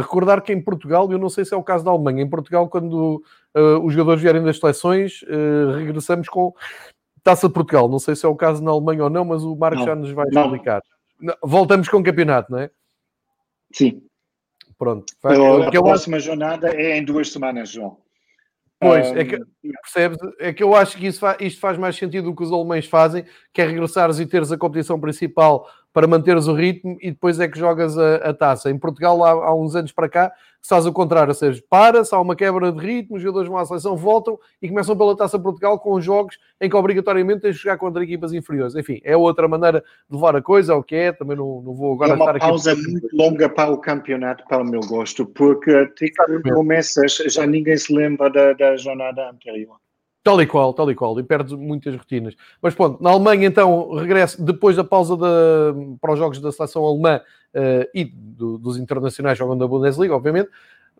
[0.00, 2.68] recordar que em Portugal, eu não sei se é o caso da Alemanha, em Portugal,
[2.68, 3.22] quando
[3.82, 5.24] os jogadores vierem das seleções,
[5.76, 6.54] regressamos com
[7.22, 7.88] taça de Portugal.
[7.88, 9.94] Não sei se é o caso na Alemanha ou não, mas o Marcos não, já
[9.96, 10.82] nos vai explicar.
[11.20, 11.34] Não.
[11.42, 12.70] Voltamos com o campeonato, não é?
[13.72, 14.02] Sim.
[14.78, 15.12] Pronto.
[15.78, 16.26] a próxima acho...
[16.26, 18.03] jornada é em duas semanas, João.
[18.80, 19.38] Pois, é que,
[19.82, 20.18] percebes?
[20.38, 22.86] É que eu acho que isso faz, isto faz mais sentido do que os alemães
[22.86, 27.38] fazem, que é regressares e teres a competição principal para manteres o ritmo e depois
[27.38, 28.70] é que jogas a, a taça.
[28.70, 30.32] Em Portugal, há, há, uns anos para cá,
[30.64, 33.58] se faz o contrário, ou seja, para-se, há uma quebra de ritmo, os jogadores vão
[33.58, 37.62] à seleção, voltam e começam pela taça Portugal com jogos em que obrigatoriamente tens de
[37.62, 38.74] jogar contra equipas inferiores.
[38.74, 41.74] Enfim, é outra maneira de levar a coisa, é o que é, também não, não
[41.74, 42.90] vou agora é uma pausa aqui...
[42.90, 47.76] muito longa para o campeonato, para o meu gosto, porque até que começas, já ninguém
[47.76, 49.76] se lembra da, da jornada anterior.
[50.24, 52.34] Tal e qual, tal e qual, e perde muitas rotinas.
[52.62, 55.18] Mas pronto, na Alemanha então regresso depois da pausa
[56.00, 57.20] para os jogos da seleção alemã
[57.54, 60.48] uh, e do, dos internacionais jogando da Bundesliga, obviamente.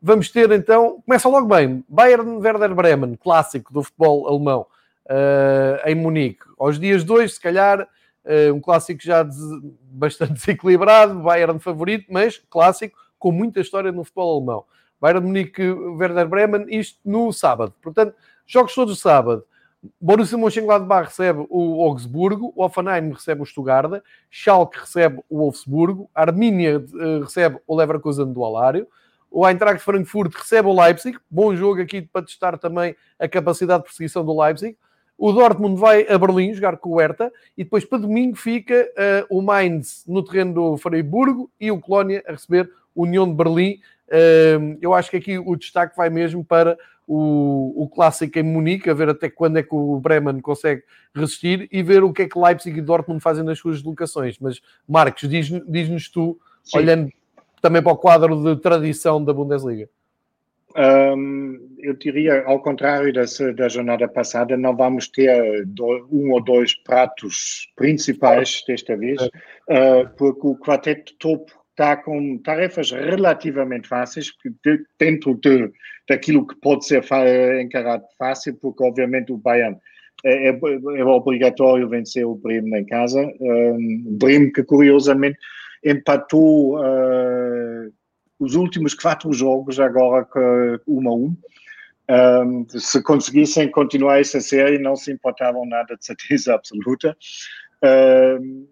[0.02, 4.66] Vamos ter então, começa logo bem, Bayern Werder Bremen, clássico do futebol alemão,
[5.06, 6.44] uh, em Munique.
[6.58, 9.38] Aos dias 2, se calhar, uh, um clássico já des,
[9.90, 14.64] bastante desequilibrado, Bayern favorito, mas clássico com muita história no futebol alemão.
[15.00, 17.72] Bayern Munique, Werder Bremen, isto no sábado.
[17.80, 18.14] Portanto,
[18.46, 19.44] Jogos todos sábado.
[20.00, 26.78] Borussia Mönchengladbach recebe o Augsburgo, o Offenheim recebe o Stuttgart, Schalke recebe o Wolfsburgo, Armínia
[26.78, 28.86] uh, recebe o Leverkusen do Alário,
[29.30, 33.88] o Eintracht Frankfurt recebe o Leipzig, bom jogo aqui para testar também a capacidade de
[33.88, 34.76] perseguição do Leipzig.
[35.18, 38.88] O Dortmund vai a Berlim jogar com o Hertha e depois para domingo fica
[39.30, 43.80] uh, o Mainz no terreno do Freiburgo e o Colónia a receber União de Berlim.
[44.08, 48.88] Uh, eu acho que aqui o destaque vai mesmo para o, o clássico em Munique,
[48.88, 50.82] a ver até quando é que o Bremen consegue
[51.14, 54.38] resistir e ver o que é que Leipzig e Dortmund fazem nas suas deslocações.
[54.38, 56.78] Mas, Marcos, diz-nos diz tu, Sim.
[56.78, 57.12] olhando
[57.60, 59.88] também para o quadro de tradição da Bundesliga.
[60.76, 66.42] Um, eu diria, ao contrário dessa, da jornada passada, não vamos ter do, um ou
[66.42, 74.32] dois pratos principais desta vez, uh, porque o quarteto topo está com tarefas relativamente fáceis,
[74.64, 75.70] de, dentro de,
[76.08, 77.04] daquilo que pode ser
[77.60, 79.76] encarado fácil, porque obviamente o Bayern
[80.24, 80.60] é, é,
[80.96, 83.20] é obrigatório vencer o Bremen em casa.
[83.40, 85.38] Um, Bremen que curiosamente
[85.84, 87.92] empatou uh,
[88.38, 91.36] os últimos quatro jogos agora com uma a um.
[92.06, 97.16] Um, se conseguissem continuar essa série, não se importavam nada de certeza absoluta.
[98.40, 98.66] Um,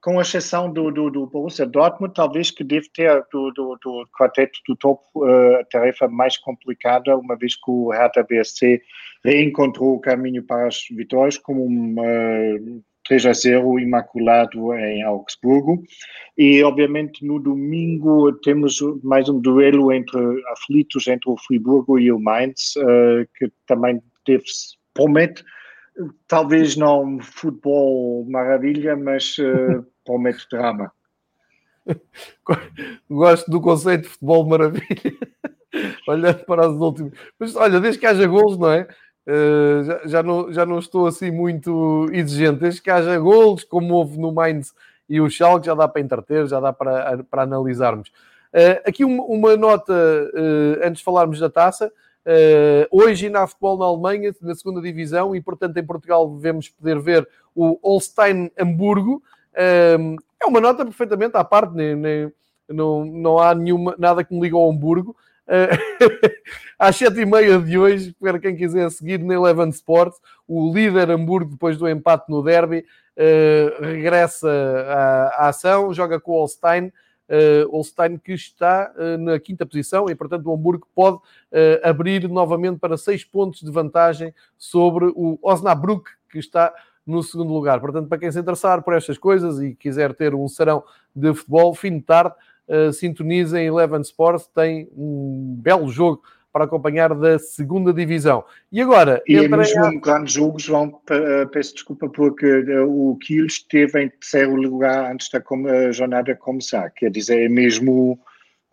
[0.00, 4.58] com exceção do, do, do Borussia Dortmund, talvez que deve ter do, do, do quarteto
[4.66, 8.80] do topo uh, a tarefa mais complicada, uma vez que o Hertha BSC
[9.24, 15.82] reencontrou o caminho para as vitórias, como um uh, 3 a 0 imaculado em Augsburgo.
[16.38, 20.18] E, obviamente, no domingo temos mais um duelo entre
[20.52, 24.44] aflitos entre o Friburgo e o Mainz, uh, que também deve,
[24.94, 25.44] promete
[26.26, 30.92] talvez não futebol maravilha, mas uh, promete drama.
[33.08, 34.84] Gosto do conceito de futebol maravilha.
[36.08, 37.12] Olhando para os últimos.
[37.38, 38.88] Mas olha, desde que haja gols, não é?
[39.26, 42.60] Uh, já, já, não, já não estou assim muito exigente.
[42.60, 44.74] Desde que haja gols, como houve no Mainz
[45.08, 48.08] e o Schalke, já dá para entreter, já dá para, para analisarmos.
[48.52, 51.92] Uh, aqui uma, uma nota, uh, antes de falarmos da taça.
[52.90, 57.28] Hoje na futebol na Alemanha, na segunda divisão, e portanto em Portugal devemos poder ver
[57.54, 59.22] o Holstein Hamburgo,
[59.54, 62.32] é uma nota perfeitamente à parte, nem, nem,
[62.68, 65.16] não, não há nenhuma, nada que me ligue ao Hamburgo.
[66.78, 71.10] às sete e meia de hoje, para quem quiser seguir na Eleven Sports, o líder
[71.10, 72.84] Hamburgo, depois do empate no derby,
[73.16, 76.92] uh, regressa à, à, ação, joga com o Holstein,
[77.30, 81.18] uh, Holstein que está uh, na quinta posição e, portanto, o Hamburgo pode
[81.82, 86.72] abrir novamente para seis pontos de vantagem sobre o Osnabrück, que está
[87.06, 87.80] no segundo lugar.
[87.80, 91.74] Portanto, para quem se interessar por estas coisas e quiser ter um serão de futebol,
[91.74, 92.34] fim de tarde,
[92.68, 96.22] uh, sintonizem Eleven Sports, tem um belo jogo
[96.52, 98.44] para acompanhar da segunda divisão.
[98.72, 99.22] E agora...
[99.26, 99.88] E é mesmo a...
[99.88, 105.12] um grande jogo, João, eh, peço desculpa porque eh, o Kiel esteve em terceiro lugar
[105.12, 105.40] antes da
[105.92, 108.18] jornada começar, quer dizer, é mesmo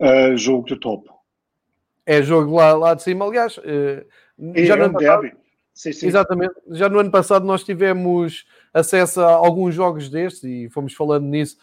[0.00, 1.12] uh, jogo de topo.
[2.04, 3.58] É jogo lá, lá de cima, aliás...
[3.58, 4.04] Uh,
[4.54, 5.32] já é um derby.
[5.74, 6.06] Sim, sim.
[6.08, 6.54] Exatamente.
[6.70, 11.56] Já no ano passado nós tivemos acesso a alguns jogos destes e fomos falando nisso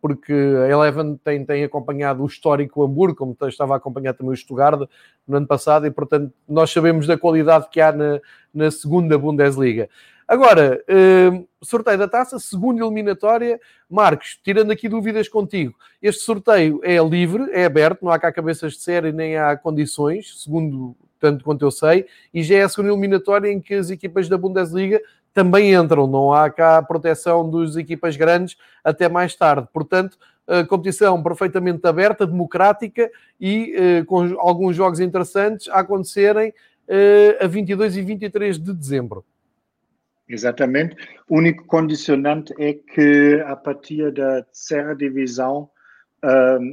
[0.00, 4.36] porque a Eleven tem, tem acompanhado o histórico Hamburgo, como estava a acompanhar também o
[4.36, 4.88] Stuttgart
[5.26, 8.20] no ano passado e, portanto, nós sabemos da qualidade que há na,
[8.52, 9.88] na segunda Bundesliga.
[10.26, 13.60] Agora, uh, sorteio da taça, segunda eliminatória.
[13.90, 18.72] Marcos, tirando aqui dúvidas contigo, este sorteio é livre, é aberto, não há cá cabeças
[18.72, 22.92] de série nem há condições, segundo tanto quanto eu sei, e já é a segunda
[22.92, 25.00] eliminatória em que as equipas da Bundesliga
[25.34, 29.68] também entram, não há cá proteção das equipas grandes até mais tarde.
[29.72, 30.16] Portanto,
[30.46, 33.10] a competição perfeitamente aberta, democrática
[33.40, 36.50] e uh, com alguns jogos interessantes a acontecerem
[36.88, 39.24] uh, a 22 e 23 de dezembro.
[40.28, 40.96] Exatamente.
[41.28, 45.68] O único condicionante é que a partir da terceira divisão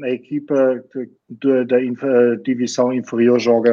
[0.03, 0.81] a equipa
[1.29, 3.69] da divisão inferior joga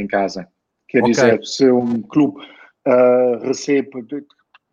[0.00, 0.48] em casa.
[0.88, 1.12] Quer okay.
[1.12, 2.40] dizer, se um clube
[2.86, 3.90] uh, recebe,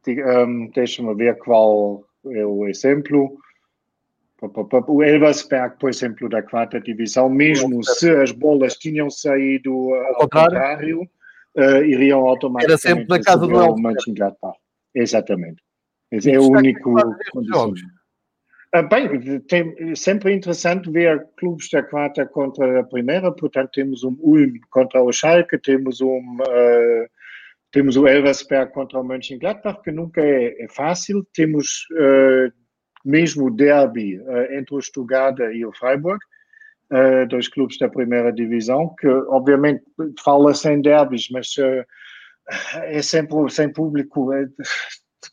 [0.07, 3.38] um, deixa-me ver qual é o exemplo,
[4.88, 11.01] o Elversberg, por exemplo, da quarta divisão, mesmo se as bolas tinham saído ao contrário,
[11.55, 14.36] uh, iriam automaticamente Era sempre na casa do Elversberg.
[14.95, 15.61] Exatamente.
[16.11, 16.95] Esse é o único.
[18.76, 24.18] Ah, bem, tem, sempre interessante ver clubes da quarta contra a primeira, portanto temos um
[24.20, 27.07] Ulm contra o Schalke, temos um uh,
[27.74, 32.53] temos o Elversberg contra o Mönchengladbach, que nunca é, é fácil, temos uh,
[33.03, 36.19] mesmo o derby uh, entre o Stuttgart e o Freiburg,
[37.28, 39.84] dois clubes da primeira divisão, que obviamente
[40.24, 41.47] fala-se em derbys, mas
[42.76, 44.45] é sempre sem público, é,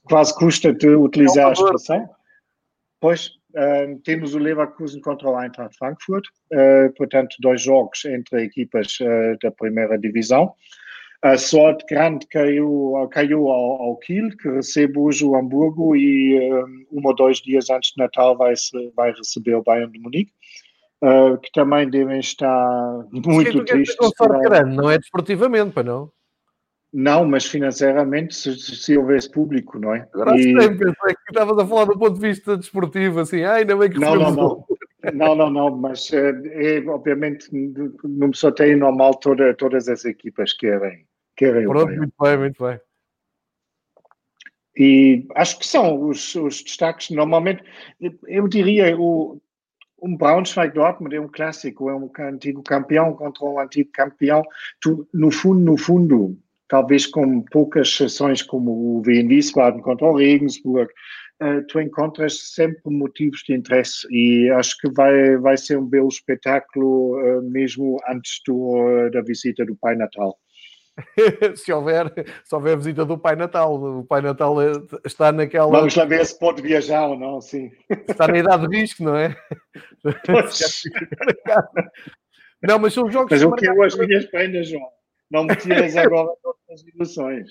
[0.05, 2.09] quase custa de utilizar a expressão.
[3.01, 8.99] Pois, uh, temos o Leverkusen contra o Eintracht Frankfurt, uh, portanto, dois jogos entre equipas
[9.01, 10.55] uh, da primeira divisão.
[11.23, 16.39] A sorte grande caiu, caiu ao, ao Kiel, que recebe hoje o Hamburgo e
[16.91, 18.55] um ou dois dias antes de Natal vai,
[18.97, 20.33] vai receber o Bayern de Munique.
[21.03, 23.97] Uh, que também devem estar muito tristes.
[24.03, 26.13] É sorte grande, não é desportivamente, para não?
[26.93, 30.07] Não, mas financeiramente, se, se houvesse público, não é?
[30.13, 30.43] Agora e...
[30.43, 33.89] sempre, pensei que estavas a falar do ponto de vista desportivo, assim, ah, ainda bem
[33.89, 34.65] que Não, não, não.
[35.15, 37.49] Não, não, não, mas é, obviamente
[38.05, 41.07] no sorteio normal toda, todas as equipas querem,
[41.41, 42.81] querem Pronto, muito bem, muito bem.
[44.77, 47.11] E acho que são os, os destaques.
[47.11, 47.63] Normalmente,
[48.29, 49.41] eu diria, o,
[50.03, 54.43] um Braunschweig Dortmund é um clássico, é um antigo campeão contra um antigo campeão.
[54.81, 56.39] Tu, no fundo, no fundo,
[56.69, 60.93] talvez com poucas exceções como o Wien Wiesbaden contra o Regensburg,
[61.43, 66.09] uh, tu encontras sempre motivos de interesse e acho que vai, vai ser um belo
[66.09, 70.39] espetáculo uh, mesmo antes do, uh, da visita do Pai Natal.
[71.57, 72.13] se, houver,
[72.45, 74.73] se houver visita do Pai Natal, o Pai Natal é,
[75.05, 75.71] está naquela.
[75.71, 77.71] Vamos lá ver se pode viajar ou não, sim.
[78.09, 79.37] Está na idade de risco, não é?
[82.63, 83.31] não, mas são jogos.
[83.31, 84.89] Mas o que eu as minhas penas, João?
[85.31, 87.51] Não me tiras agora todas as ilusões.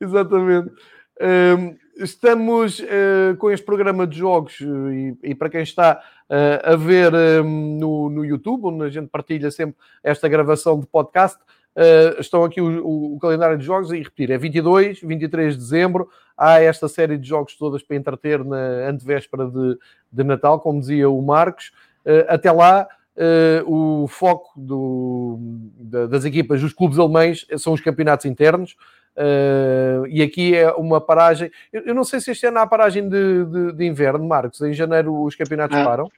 [0.00, 0.72] Exatamente.
[1.20, 6.72] Um, estamos uh, com este programa de jogos uh, e, e, para quem está uh,
[6.72, 11.38] a ver um, no, no YouTube, onde a gente partilha sempre esta gravação de podcast,
[11.76, 15.60] Uh, estão aqui o, o, o, calendário de jogos e repetir, é 22, 23 de
[15.60, 16.08] dezembro.
[16.36, 19.76] Há esta série de jogos todas para entreter na antevéspera de,
[20.12, 21.72] de Natal, como dizia o Marcos.
[22.06, 25.36] Uh, até lá, uh, o foco do,
[25.80, 28.76] da, das equipas dos clubes alemães são os campeonatos internos.
[30.08, 31.50] e aqui é uma paragem.
[31.72, 34.60] Eu, eu, não sei se este ano há paragem de, de, de inverno, Marcos.
[34.60, 36.08] Em janeiro os campeonatos ah, param.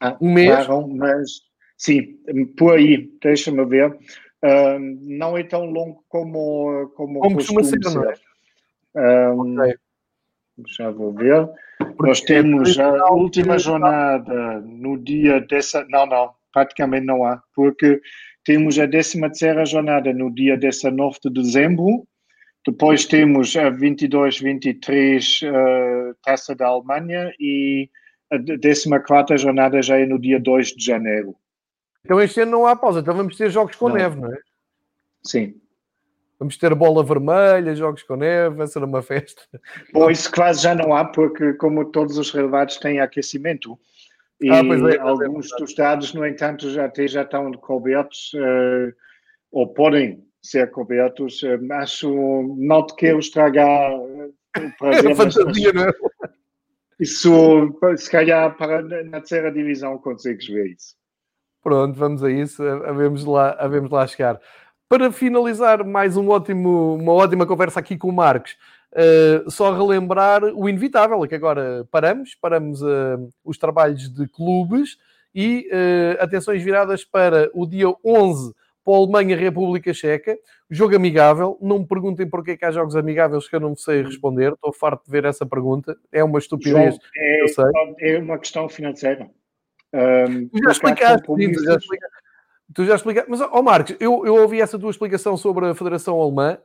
[0.00, 0.66] Ah, um mês.
[0.66, 1.42] Param, mas
[1.76, 2.16] sim,
[2.56, 3.98] por aí, deixa-me ver.
[4.42, 7.94] Não é tão longo como, como, como costuma ser, ser.
[7.94, 9.32] Não é?
[9.32, 9.74] okay.
[10.76, 11.48] Já vou ver.
[11.78, 15.84] Porque Nós temos a última jornada no dia dessa.
[15.88, 18.00] Não, não, praticamente não há, porque
[18.44, 22.06] temos a 13 terceira jornada no dia 19 de dezembro.
[22.66, 27.88] Depois temos a 22, 23 uh, Taça da Alemanha e
[28.30, 31.34] a 14 jornada já é no dia 2 de janeiro.
[32.04, 33.96] Então este ano não há pausa, então vamos ter jogos com não.
[33.96, 34.38] neve, não é?
[35.24, 35.54] Sim.
[36.38, 39.42] Vamos ter bola vermelha, jogos com neve, vai ser uma festa.
[39.92, 43.78] Bom, isso quase já não há, porque como todos os relevados têm aquecimento,
[44.40, 48.92] e ah, é, alguns é dos estados, no entanto, já, até já estão cobertos, uh,
[49.52, 51.42] ou podem ser cobertos.
[51.44, 52.12] Uh, acho,
[52.58, 54.34] não te quero estragar o
[54.78, 55.12] prazer.
[55.12, 55.92] É fantasia, não é?
[56.98, 60.96] Isso, se calhar, para, na terceira divisão consegues ver isso.
[61.62, 64.40] Pronto, vamos a isso, havemos lá, havemos lá chegar.
[64.88, 68.56] Para finalizar mais um ótimo, uma ótima conversa aqui com o Marcos,
[68.92, 74.98] uh, só relembrar o inevitável, é que agora paramos, paramos uh, os trabalhos de clubes
[75.34, 78.52] e uh, atenções viradas para o dia 11
[78.84, 80.36] para a Alemanha República Checa,
[80.68, 81.56] jogo amigável.
[81.60, 84.52] Não me perguntem porque é que há jogos amigáveis que eu não sei responder.
[84.52, 85.96] Estou farto de ver essa pergunta.
[86.10, 86.96] É uma estupidez.
[86.96, 87.64] João, é, eu sei.
[88.00, 89.30] é uma questão financeira.
[89.94, 92.16] Um, tu já explicaste, tu já explicaste.
[92.74, 93.30] Tu já explicaste.
[93.30, 96.58] Mas, ó oh Marcos, eu, eu ouvi essa tua explicação sobre a Federação Alemã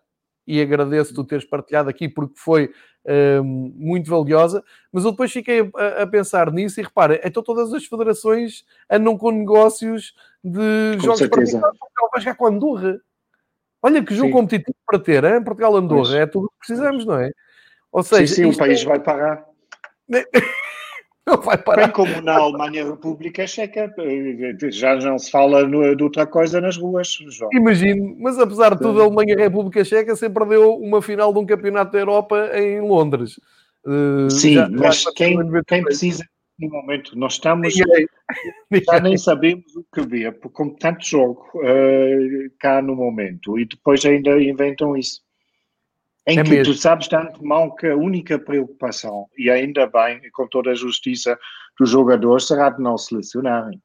[0.47, 2.71] e agradeço tu teres partilhado aqui porque foi
[3.43, 7.73] um, muito valiosa, mas eu depois fiquei a, a, pensar nisso e repara, então todas
[7.73, 11.59] as federações andam com negócios de com jogos certeza.
[11.59, 11.71] para
[12.11, 12.99] vai jogar com Andorra.
[13.82, 14.34] Olha que jogo sim.
[14.34, 15.43] competitivo para ter, hein?
[15.43, 17.32] Portugal-Andorra, é tudo o que precisamos, não é?
[17.91, 18.86] Ou seja, sim, sim o país é...
[18.86, 19.45] vai pagar.
[21.38, 21.84] Não vai parar.
[21.84, 23.93] Bem como na Alemanha República Checa,
[24.69, 27.17] já não se fala no, de outra coisa nas ruas.
[27.30, 27.51] João.
[27.53, 31.45] Imagino, mas apesar de tudo, a Alemanha República Checa sempre deu uma final de um
[31.45, 33.38] campeonato da Europa em Londres.
[33.86, 36.23] Uh, Sim, já, mas já quem, quem precisa
[36.59, 37.73] no momento, nós estamos,
[38.89, 43.65] já nem sabemos o que ver, porque como tanto jogo uh, cá no momento, e
[43.65, 45.21] depois ainda inventam isso.
[46.28, 46.73] Em é que mesmo.
[46.73, 51.39] tu sabes de antemão que a única preocupação, e ainda bem, com toda a justiça
[51.80, 53.82] do jogador, será de não selecionarem.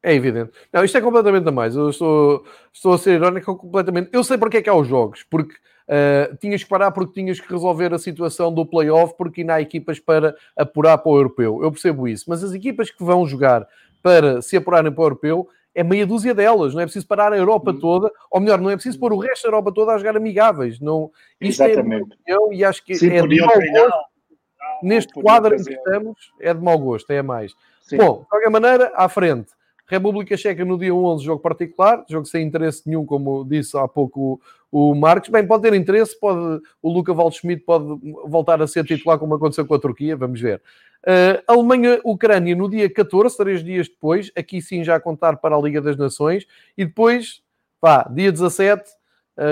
[0.00, 0.52] É evidente.
[0.72, 1.74] Não, isto é completamente a mais.
[1.74, 4.10] Eu estou, estou a ser irónico completamente.
[4.12, 7.40] Eu sei porque é que há os jogos, porque uh, tinhas que parar porque tinhas
[7.40, 11.60] que resolver a situação do playoff, porque ainda há equipas para apurar para o europeu.
[11.62, 12.26] Eu percebo isso.
[12.28, 13.66] Mas as equipas que vão jogar
[14.02, 17.36] para se apurarem para o europeu é meia dúzia delas, não é preciso parar a
[17.36, 17.80] Europa uhum.
[17.80, 20.78] toda, ou melhor, não é preciso pôr o resto da Europa toda a jogar amigáveis.
[20.80, 21.10] Não,
[21.40, 22.16] isto é Exatamente.
[22.26, 24.14] é opinião, e acho que Sim, é de mau gosto.
[24.82, 27.52] Neste quadro em que estamos, é de mau gosto, é mais.
[27.82, 27.96] Sim.
[27.96, 29.50] Bom, de qualquer maneira, à frente.
[29.86, 34.40] República Checa no dia 11, jogo particular, jogo sem interesse nenhum, como disse há pouco
[34.72, 35.28] o, o Marcos.
[35.28, 37.84] Bem, pode ter interesse, pode, o Luca Waldschmidt pode
[38.26, 40.62] voltar a ser titular, como aconteceu com a Turquia, vamos ver.
[41.02, 45.60] Uh, Alemanha-Ucrânia no dia 14, três dias depois, aqui sim já a contar para a
[45.60, 46.46] Liga das Nações,
[46.78, 47.42] e depois,
[47.78, 48.90] pá, dia 17,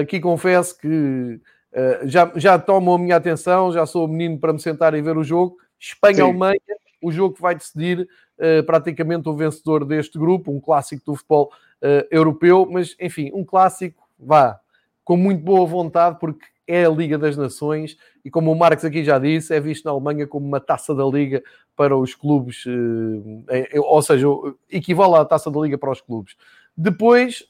[0.01, 4.55] aqui confesso que uh, já, já tomam a minha atenção, já sou o menino para
[4.55, 5.59] me sentar e ver o jogo.
[5.78, 6.59] Espanha-Alemanha,
[7.03, 11.53] o jogo que vai decidir uh, praticamente o vencedor deste grupo, um clássico do futebol
[11.83, 14.59] uh, europeu, mas enfim, um clássico, vá,
[15.05, 19.05] com muito boa vontade, porque é a Liga das Nações e, como o Marcos aqui
[19.05, 21.43] já disse, é visto na Alemanha como uma taça da Liga
[21.77, 24.27] para os clubes, uh, ou seja,
[24.71, 26.37] equivale à taça da Liga para os clubes.
[26.75, 27.47] Depois,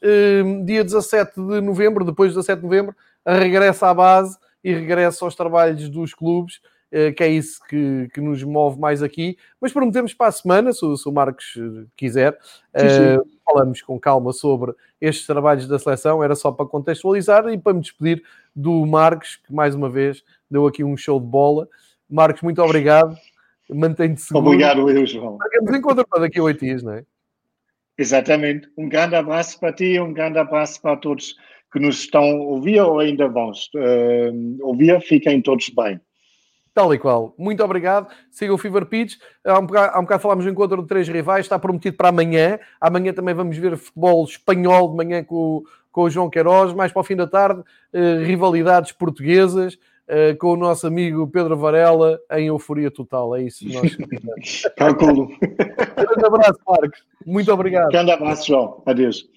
[0.65, 2.93] dia 17 de novembro, depois de 17 de novembro,
[3.25, 6.72] regressa à base e regressa aos trabalhos dos clubes eh,
[7.15, 9.37] que é isso que, que nos move mais aqui.
[9.59, 12.37] Mas prometemos para a semana, se, se o Marcos eh, quiser,
[12.77, 13.17] sim, sim.
[13.17, 16.23] Uh, falamos com calma sobre estes trabalhos da seleção.
[16.23, 18.23] Era só para contextualizar e para me despedir
[18.55, 21.67] do Marcos, que mais uma vez deu aqui um show de bola.
[22.09, 23.17] Marcos, muito obrigado.
[23.69, 24.47] Mantém-te seguro.
[24.47, 25.39] Obrigado, eu, João.
[25.75, 27.03] Encontro para daqui a oito dias, não é?
[27.97, 28.69] Exatamente.
[28.77, 31.35] Um grande abraço para ti, um grande abraço para todos
[31.71, 34.99] que nos estão a ouvir ou ainda vão uh, ouvir.
[35.01, 35.99] Fiquem todos bem.
[36.73, 37.35] Tal e qual.
[37.37, 38.07] Muito obrigado.
[38.31, 39.17] Sigam o Fever Pitch.
[39.45, 41.45] Há um, bocado, há um bocado falámos do encontro de três rivais.
[41.45, 42.59] Está prometido para amanhã.
[42.81, 46.73] Amanhã também vamos ver futebol espanhol de manhã com, com o João Queiroz.
[46.73, 47.61] Mais para o fim da tarde,
[47.93, 53.35] eh, rivalidades portuguesas eh, com o nosso amigo Pedro Varela em euforia total.
[53.35, 53.95] É isso que nós
[54.75, 55.25] Calculo.
[55.25, 57.03] Um grande abraço, Marcos.
[57.23, 57.91] Muito obrigado.
[57.91, 58.81] Grande abraço, João.
[58.85, 59.29] Adeus.